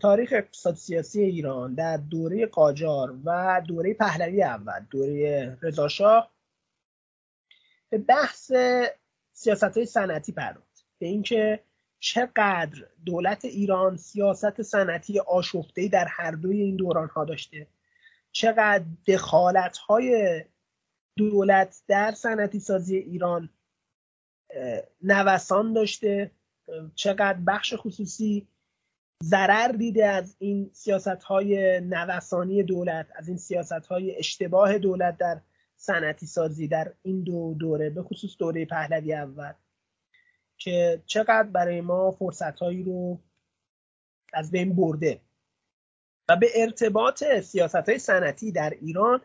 تاریخ 0.00 0.32
اقتصاد 0.36 0.74
سیاسی 0.74 1.22
ایران 1.22 1.74
در 1.74 1.96
دوره 1.96 2.46
قاجار 2.46 3.18
و 3.24 3.62
دوره 3.68 3.94
پهلوی 3.94 4.42
اول 4.42 4.86
دوره 4.90 5.58
رضاشاه 5.62 6.34
به 7.88 7.98
بحث 7.98 8.52
سیاست 9.32 9.76
های 9.76 9.86
صنعتی 9.86 10.32
پرداخت. 10.32 10.86
به 10.98 11.06
اینکه 11.06 11.60
چقدر 12.04 12.86
دولت 13.06 13.44
ایران 13.44 13.96
سیاست 13.96 14.62
صنعتی 14.62 15.18
آشفته 15.18 15.88
در 15.88 16.06
هر 16.10 16.30
دوی 16.30 16.60
این 16.60 16.76
دوران 16.76 17.08
ها 17.08 17.24
داشته. 17.24 17.66
چقدر 18.32 18.84
دخالت 19.06 19.76
های 19.76 20.44
دولت 21.16 21.82
در 21.88 22.12
صنعتی 22.12 22.60
سازی 22.60 22.96
ایران 22.96 23.50
نوسان 25.02 25.72
داشته. 25.72 26.30
چقدر 26.94 27.38
بخش 27.46 27.74
خصوصی 27.76 28.48
ضرر 29.22 29.68
دیده 29.68 30.06
از 30.06 30.36
این 30.38 30.70
سیاست 30.72 31.22
های 31.22 31.80
نوسانی 31.80 32.62
دولت 32.62 33.06
از 33.14 33.28
این 33.28 33.36
سیاست 33.36 33.86
های 33.86 34.16
اشتباه 34.16 34.78
دولت 34.78 35.18
در 35.18 35.40
صنعتی 35.76 36.26
سازی 36.26 36.68
در 36.68 36.92
این 37.02 37.22
دو 37.22 37.54
دوره 37.58 37.90
به 37.90 38.02
خصوص 38.02 38.36
دوره 38.38 38.64
پهلوی 38.64 39.14
اول. 39.14 39.54
که 40.64 41.02
چقدر 41.06 41.42
برای 41.42 41.80
ما 41.80 42.10
فرصت 42.10 42.58
هایی 42.58 42.82
رو 42.82 43.20
از 44.32 44.50
بین 44.50 44.76
برده 44.76 45.20
و 46.28 46.36
به 46.36 46.46
ارتباط 46.54 47.24
سیاست 47.40 47.88
های 47.88 47.98
صنعتی 47.98 48.52
در 48.52 48.70
ایران 48.70 49.20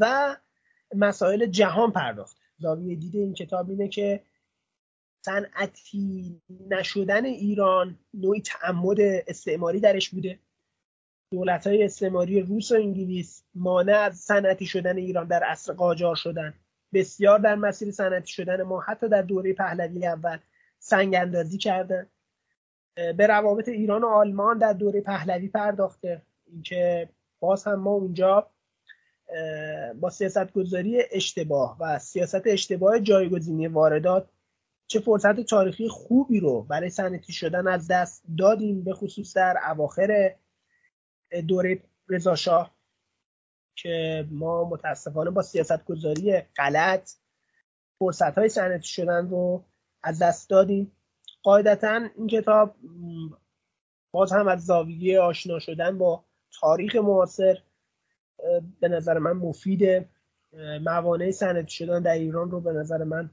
و 0.00 0.36
مسائل 0.94 1.46
جهان 1.46 1.92
پرداخت. 1.92 2.36
زاویه 2.58 2.96
دید 2.96 3.16
این 3.16 3.34
کتاب 3.34 3.70
اینه 3.70 3.88
که 3.88 4.24
صنعتی 5.24 6.42
نشدن 6.70 7.24
ایران 7.24 7.98
نوعی 8.14 8.40
تعمد 8.40 9.00
استعماری 9.00 9.80
درش 9.80 10.10
بوده. 10.10 10.38
دولت 11.30 11.66
های 11.66 11.84
استعماری 11.84 12.40
روس 12.40 12.72
و 12.72 12.74
انگلیس 12.74 13.44
مانع 13.54 13.98
از 13.98 14.16
صنعتی 14.16 14.66
شدن 14.66 14.96
ایران 14.96 15.26
در 15.26 15.42
عصر 15.42 15.72
قاجار 15.72 16.16
شدن. 16.16 16.54
بسیار 16.92 17.38
در 17.38 17.54
مسیر 17.54 17.90
صنعتی 17.90 18.32
شدن 18.32 18.62
ما 18.62 18.80
حتی 18.80 19.08
در 19.08 19.22
دوره 19.22 19.52
پهلوی 19.52 20.06
اول. 20.06 20.38
سنگ 20.84 21.14
اندازی 21.14 21.58
کردن. 21.58 22.06
به 22.94 23.26
روابط 23.26 23.68
ایران 23.68 24.04
و 24.04 24.06
آلمان 24.06 24.58
در 24.58 24.72
دوره 24.72 25.00
پهلوی 25.00 25.48
پرداخته. 25.48 26.22
اینکه 26.46 27.08
باز 27.40 27.64
هم 27.64 27.74
ما 27.74 27.90
اونجا 27.90 28.50
با 30.00 30.10
سیاست 30.10 30.52
گذاری 30.52 31.02
اشتباه 31.12 31.76
و 31.80 31.98
سیاست 31.98 32.46
اشتباه 32.46 33.00
جایگزینی 33.00 33.66
واردات 33.66 34.30
چه 34.86 35.00
فرصت 35.00 35.40
تاریخی 35.40 35.88
خوبی 35.88 36.40
رو 36.40 36.62
برای 36.62 36.90
صنعتی 36.90 37.32
شدن 37.32 37.68
از 37.68 37.88
دست 37.88 38.22
دادیم 38.38 38.84
به 38.84 38.94
خصوص 38.94 39.36
در 39.36 39.58
اواخر 39.70 40.34
دوره 41.48 41.80
رضاشاه 42.08 42.74
که 43.74 44.26
ما 44.30 44.64
متاسفانه 44.64 45.30
با 45.30 45.42
سیاست 45.42 45.84
گذاری 45.84 46.40
غلط 46.40 47.10
فرصت 47.98 48.38
های 48.38 48.48
صنعتی 48.48 48.88
شدن 48.88 49.28
رو 49.28 49.64
از 50.04 50.18
دست 50.18 50.50
دادیم 50.50 50.92
قاعدتا 51.42 52.08
این 52.16 52.26
کتاب 52.26 52.74
باز 54.12 54.32
هم 54.32 54.48
از 54.48 54.66
زاویه 54.66 55.20
آشنا 55.20 55.58
شدن 55.58 55.98
با 55.98 56.24
تاریخ 56.60 56.96
معاصر 56.96 57.58
به 58.80 58.88
نظر 58.88 59.18
من 59.18 59.32
مفیده 59.32 60.08
موانع 60.84 61.30
صنعتی 61.30 61.74
شدن 61.74 62.02
در 62.02 62.14
ایران 62.14 62.50
رو 62.50 62.60
به 62.60 62.72
نظر 62.72 63.04
من 63.04 63.30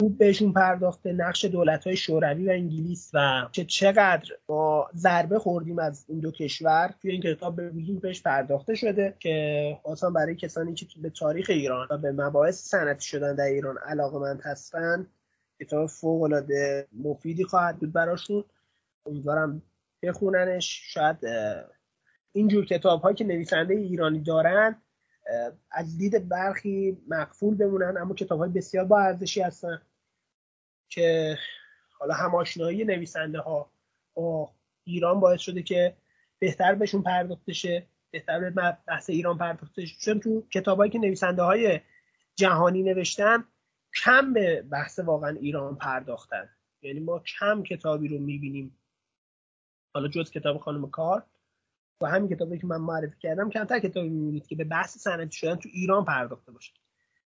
خوب 0.00 0.18
بهشون 0.18 0.52
پرداخته. 0.52 1.12
نقش 1.12 1.44
دولت 1.44 1.86
های 1.86 1.96
شوروی 1.96 2.48
و 2.48 2.50
انگلیس 2.50 3.10
و 3.14 3.48
چه 3.52 3.64
چقدر 3.64 4.30
با 4.46 4.90
ضربه 4.94 5.38
خوردیم 5.38 5.78
از 5.78 6.04
این 6.08 6.20
دو 6.20 6.30
کشور 6.30 6.94
توی 7.02 7.10
این 7.10 7.22
کتاب 7.22 7.56
به 7.56 7.70
وضوح 7.70 8.00
بهش 8.00 8.22
پرداخته 8.22 8.74
شده 8.74 9.16
که 9.20 9.78
اصلا 9.84 10.10
برای 10.10 10.36
کسانی 10.36 10.74
که 10.74 10.86
به 10.96 11.10
تاریخ 11.10 11.50
ایران 11.50 11.88
و 11.90 11.98
به 11.98 12.12
مباحث 12.12 12.62
صنعتی 12.62 13.06
شدن 13.06 13.34
در 13.34 13.44
ایران 13.44 13.78
علاقه 13.78 14.38
هستن 14.42 15.06
کتاب 15.60 15.86
فوق 15.86 16.22
العاده 16.22 16.88
مفیدی 16.92 17.44
خواهد 17.44 17.78
بود 17.78 17.92
براشون. 17.92 18.44
امیدوارم 19.06 19.62
بخوننش. 20.02 20.80
شاید 20.84 21.18
اینجور 22.32 22.66
کتاب 22.66 23.02
هایی 23.02 23.16
که 23.16 23.24
نویسنده 23.24 23.74
ایرانی 23.74 24.20
دارن 24.20 24.82
از 25.70 25.98
دید 25.98 26.28
برخی 26.28 26.98
مقفول 27.08 27.54
بمونن 27.54 27.96
اما 27.96 28.14
کتاب 28.14 28.38
های 28.38 28.50
بسیار 28.50 28.84
با 28.84 29.00
ارزشی 29.00 29.40
هستن 29.40 29.82
که 30.88 31.38
حالا 31.98 32.14
هم 32.14 32.34
آشنایی 32.34 32.84
نویسنده 32.84 33.38
ها 33.38 33.70
با 34.14 34.50
ایران 34.84 35.20
باعث 35.20 35.40
شده 35.40 35.62
که 35.62 35.96
بهتر 36.38 36.74
بهشون 36.74 37.02
پرداخته 37.02 37.52
شه 37.52 37.86
بهتر 38.10 38.40
به 38.40 38.50
بحث 38.86 39.10
ایران 39.10 39.38
پرداخته 39.38 39.86
شه 39.86 39.96
چون 40.00 40.20
تو 40.20 40.46
کتابایی 40.50 40.90
که 40.90 40.98
نویسنده 40.98 41.42
های 41.42 41.80
جهانی 42.34 42.82
نوشتن 42.82 43.44
کم 44.04 44.32
به 44.32 44.62
بحث 44.62 44.98
واقعا 44.98 45.30
ایران 45.30 45.76
پرداختن. 45.76 46.48
یعنی 46.82 47.00
ما 47.00 47.18
کم 47.18 47.62
کتابی 47.62 48.08
رو 48.08 48.18
می‌بینیم. 48.18 48.78
حالا 49.94 50.08
جز 50.08 50.30
کتاب 50.30 50.58
خانم 50.58 50.90
کار 50.90 51.22
و 52.00 52.06
همین 52.06 52.28
کتابی 52.28 52.58
که 52.58 52.66
من 52.66 52.76
معرفی 52.76 53.16
کردم 53.20 53.50
کمتر 53.50 53.78
کتابی 53.78 54.08
می‌بینید 54.08 54.46
که 54.46 54.56
به 54.56 54.64
بحث 54.64 54.96
صنعتی 54.98 55.36
شدن 55.36 55.56
تو 55.56 55.68
ایران 55.72 56.04
پرداخته 56.04 56.52
باشه. 56.52 56.72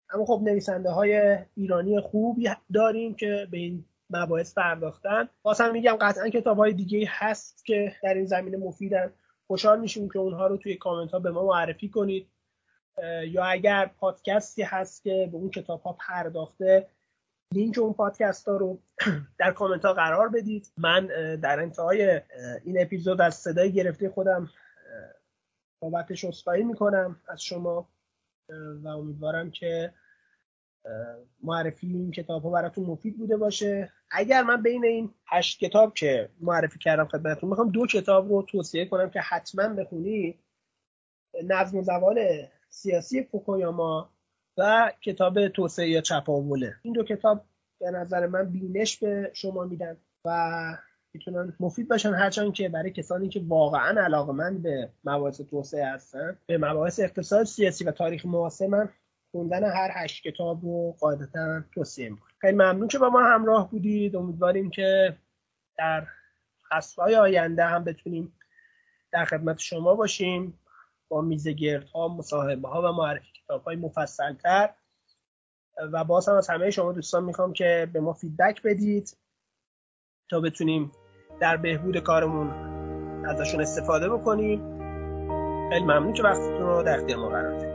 اما 0.10 0.26
خب 0.26 0.42
نویسنده 0.44 0.90
های 0.90 1.38
ایرانی 1.56 2.00
خوبی 2.00 2.50
داریم 2.74 3.16
که 3.16 3.48
به 3.52 3.58
این 3.58 3.86
مباحث 4.10 4.54
پرداختن. 4.54 5.30
بازم 5.42 5.72
میگم 5.72 5.98
قطعا 6.02 6.30
کتاب 6.30 6.58
های 6.58 6.74
دیگه 6.74 7.08
هست 7.10 7.66
که 7.66 7.96
در 8.04 8.14
این 8.14 8.26
زمینه 8.26 8.58
مفیدن. 8.58 9.14
خوشحال 9.48 9.80
میشیم 9.80 10.10
که 10.10 10.20
اونها 10.20 10.48
رو 10.48 10.58
توی 10.58 10.76
کامنت 10.76 11.12
ها 11.12 11.20
به 11.20 11.32
ما 11.32 11.46
معرفی 11.46 11.90
کنید. 11.90 12.28
یا 13.28 13.44
اگر 13.44 13.92
پادکستی 13.98 14.64
هست 14.64 15.04
که 15.04 15.30
به 15.32 15.38
اون 15.38 15.50
کتاب 15.50 15.82
ها 15.82 15.94
پرداخته 15.94 16.88
لینک 17.54 17.78
اون 17.78 17.94
پادکست 17.94 18.48
ها 18.48 18.58
رو 18.58 18.80
در 19.40 19.52
کامنت 19.52 19.86
ها 19.86 19.94
قرار 19.94 20.30
بدید. 20.30 20.72
من 20.78 21.08
در 21.42 21.60
انتهای 21.60 22.22
این 22.64 22.82
اپیزود 22.82 23.22
از 23.22 23.36
صدای 23.36 23.72
گرفته 23.72 24.10
خودم 24.10 24.50
بابتش 25.82 26.26
اصفایی 26.26 26.64
می‌کنم 26.64 27.22
از 27.28 27.44
شما 27.44 27.90
و 28.84 28.88
امیدوارم 28.88 29.52
که 29.52 29.94
معرفی 31.44 31.88
این 31.88 32.12
کتاب 32.12 32.44
ها 32.44 32.50
براتون 32.50 32.86
مفید 32.86 33.18
بوده 33.18 33.38
باشه. 33.38 33.92
اگر 34.12 34.44
من 34.44 34.62
بین 34.62 34.86
این 34.86 35.14
هشت 35.28 35.60
کتاب 35.60 35.94
که 35.94 36.30
معرفی 36.40 36.80
کردم 36.80 37.06
خدمتتون 37.06 37.50
می‌خوام 37.50 37.70
دو 37.70 37.88
کتاب 37.88 38.30
رو 38.30 38.42
توصیه 38.42 38.86
کنم 38.86 39.10
که 39.10 39.22
حتما 39.22 39.68
بخونی. 39.68 40.40
نظم 41.44 41.82
زوال 41.82 42.48
سیاسی 42.76 43.24
فوکویاما 43.24 44.10
و 44.58 44.92
کتاب 45.02 45.48
توسعه 45.48 45.90
یا 45.90 46.02
چپاوله 46.02 46.76
این 46.82 46.94
دو 46.94 47.04
کتاب 47.04 47.46
به 47.80 47.92
نظر 47.92 48.28
من 48.28 48.50
بینش 48.50 48.98
به 48.98 49.32
شما 49.34 49.64
میدن 49.64 49.98
و 50.26 50.78
می‌تونن 51.14 51.54
مفید 51.60 51.88
باشن 51.88 52.14
هرچند 52.14 52.54
که 52.54 52.70
برای 52.70 52.92
کسانی 52.92 53.30
که 53.30 53.42
واقعا 53.48 54.02
علاقمند 54.02 54.64
به 54.64 54.90
مباحث 55.04 55.42
توسعه 55.42 55.86
هستن 55.86 56.38
به 56.46 56.58
مباحث 56.58 57.00
اقتصاد 57.00 57.46
سیاسی 57.46 57.84
و 57.84 57.92
تاریخ 57.92 58.26
معاصر 58.26 58.68
من 58.68 58.90
خوندن 59.32 59.64
هر 59.64 59.92
هشت 59.94 60.24
کتاب 60.24 60.64
رو 60.64 60.96
قاعدتا 61.00 61.62
توصیه 61.74 62.10
می‌کنم. 62.10 62.32
خیلی 62.42 62.54
ممنون 62.54 62.88
که 62.88 62.98
با 62.98 63.10
ما 63.10 63.24
همراه 63.24 63.72
بودید. 63.72 64.16
امیدواریم 64.16 64.70
که 64.70 65.18
در 65.78 66.08
فصلهای 66.72 67.16
آینده 67.16 67.64
هم 67.64 67.84
بتونیم 67.84 68.34
در 69.12 69.26
خدمت 69.26 69.60
شما 69.60 69.96
باشیم. 69.96 70.60
با 71.16 71.22
میزگرد 71.22 71.84
ها 71.84 72.08
مصاحبه 72.08 72.68
ها 72.68 72.82
و 72.82 72.92
معرفی 72.92 73.28
کتاب 73.44 73.64
های 73.64 73.76
مفصل 73.76 74.34
تر 74.34 74.70
و 75.94 76.04
باز 76.04 76.30
هم 76.30 76.36
از 76.36 76.50
همه 76.50 76.72
شما 76.72 76.92
دوستان 76.92 77.24
می‌خوام 77.24 77.54
که 77.54 77.90
به 77.94 78.00
ما 78.00 78.14
فیدبک 78.14 78.62
بدید 78.62 79.18
تا 80.30 80.40
بتونیم 80.40 80.92
در 81.40 81.58
بهبود 81.58 81.98
کارمون 81.98 82.50
ازشون 83.26 83.62
استفاده 83.62 84.10
بکنیم. 84.10 84.60
خیلی 85.70 85.86
ممنون 85.86 86.14
که 86.14 86.24
وقتتون 86.24 86.62
رو 86.62 86.84
در 86.84 87.00
اختیار 87.00 87.20
ما 87.20 87.30
قرار 87.30 87.52
دادید. 87.52 87.75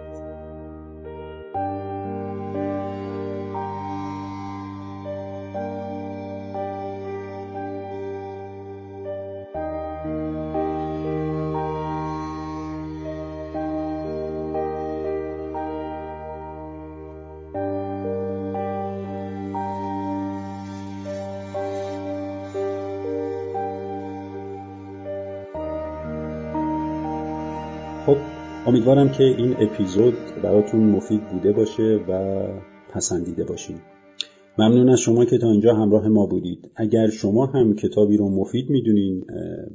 امیدوارم 28.67 29.09
که 29.09 29.25
این 29.25 29.53
اپیزود 29.59 30.15
براتون 30.43 30.81
مفید 30.81 31.21
بوده 31.29 31.53
باشه 31.53 32.01
و 32.09 32.45
پسندیده 32.93 33.45
باشین. 33.45 33.77
ممنون 34.59 34.89
از 34.89 35.01
شما 35.01 35.25
که 35.25 35.39
تا 35.39 35.51
اینجا 35.51 35.75
همراه 35.75 36.09
ما 36.09 36.27
بودید. 36.27 36.71
اگر 36.77 37.11
شما 37.11 37.47
هم 37.47 37.75
کتابی 37.75 38.17
رو 38.17 38.29
مفید 38.29 38.71
می‌دونین 38.71 39.25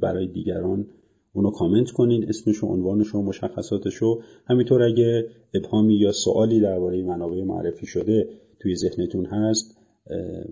برای 0.00 0.26
دیگران 0.26 0.86
اونو 1.32 1.50
کامنت 1.50 1.90
کنین 1.90 2.28
اسمش 2.28 2.64
و 2.64 2.66
عنوانش 2.66 3.14
و 3.14 3.22
مشخصاتش 3.22 4.02
و 4.02 4.20
همینطور 4.46 4.82
اگه 4.82 5.26
ابهامی 5.54 5.94
یا 5.94 6.12
سوالی 6.12 6.60
درباره 6.60 7.02
منابع 7.02 7.42
معرفی 7.42 7.86
شده 7.86 8.28
توی 8.60 8.76
ذهنتون 8.76 9.26
هست 9.26 9.78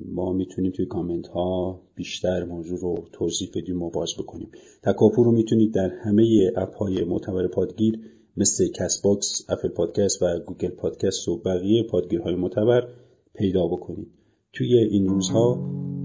ما 0.07 0.33
می‌تونیم 0.33 0.73
توی 0.73 0.87
کامنت 0.87 1.27
ها 1.27 1.81
بیشتر 1.95 2.45
موضوع 2.45 2.79
رو 2.79 3.05
توضیح 3.13 3.49
بدیم 3.55 3.83
و 3.83 3.91
باز 3.91 4.11
بکنیم. 4.19 4.49
تکاپو 4.83 5.25
رو 5.25 5.33
می‌تونید 5.33 5.75
در 5.75 5.91
همه 6.05 6.53
اپ 6.57 6.75
های 6.75 7.05
معتبر 7.05 7.47
پادگیر 7.47 7.99
مثل 8.37 8.69
Castbox، 8.69 9.47
Apple 9.49 9.69
Podcast 9.69 10.23
و 10.23 10.39
Google 10.47 10.69
Podcast 10.69 11.29
و 11.29 11.37
بقیه 11.37 11.83
پادگیرهای 11.83 12.35
معتبر 12.35 12.89
پیدا 13.35 13.67
بکنید. 13.67 14.09
توی 14.53 14.79
این 14.79 15.09
روزها 15.09 15.55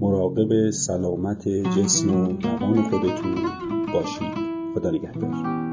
مراقب 0.00 0.70
سلامت 0.70 1.48
جسم 1.48 2.10
و 2.10 2.38
روان 2.42 2.82
خودتون 2.82 3.34
باشید. 3.92 4.32
خدا 4.74 4.90
نگهدار. 4.90 5.69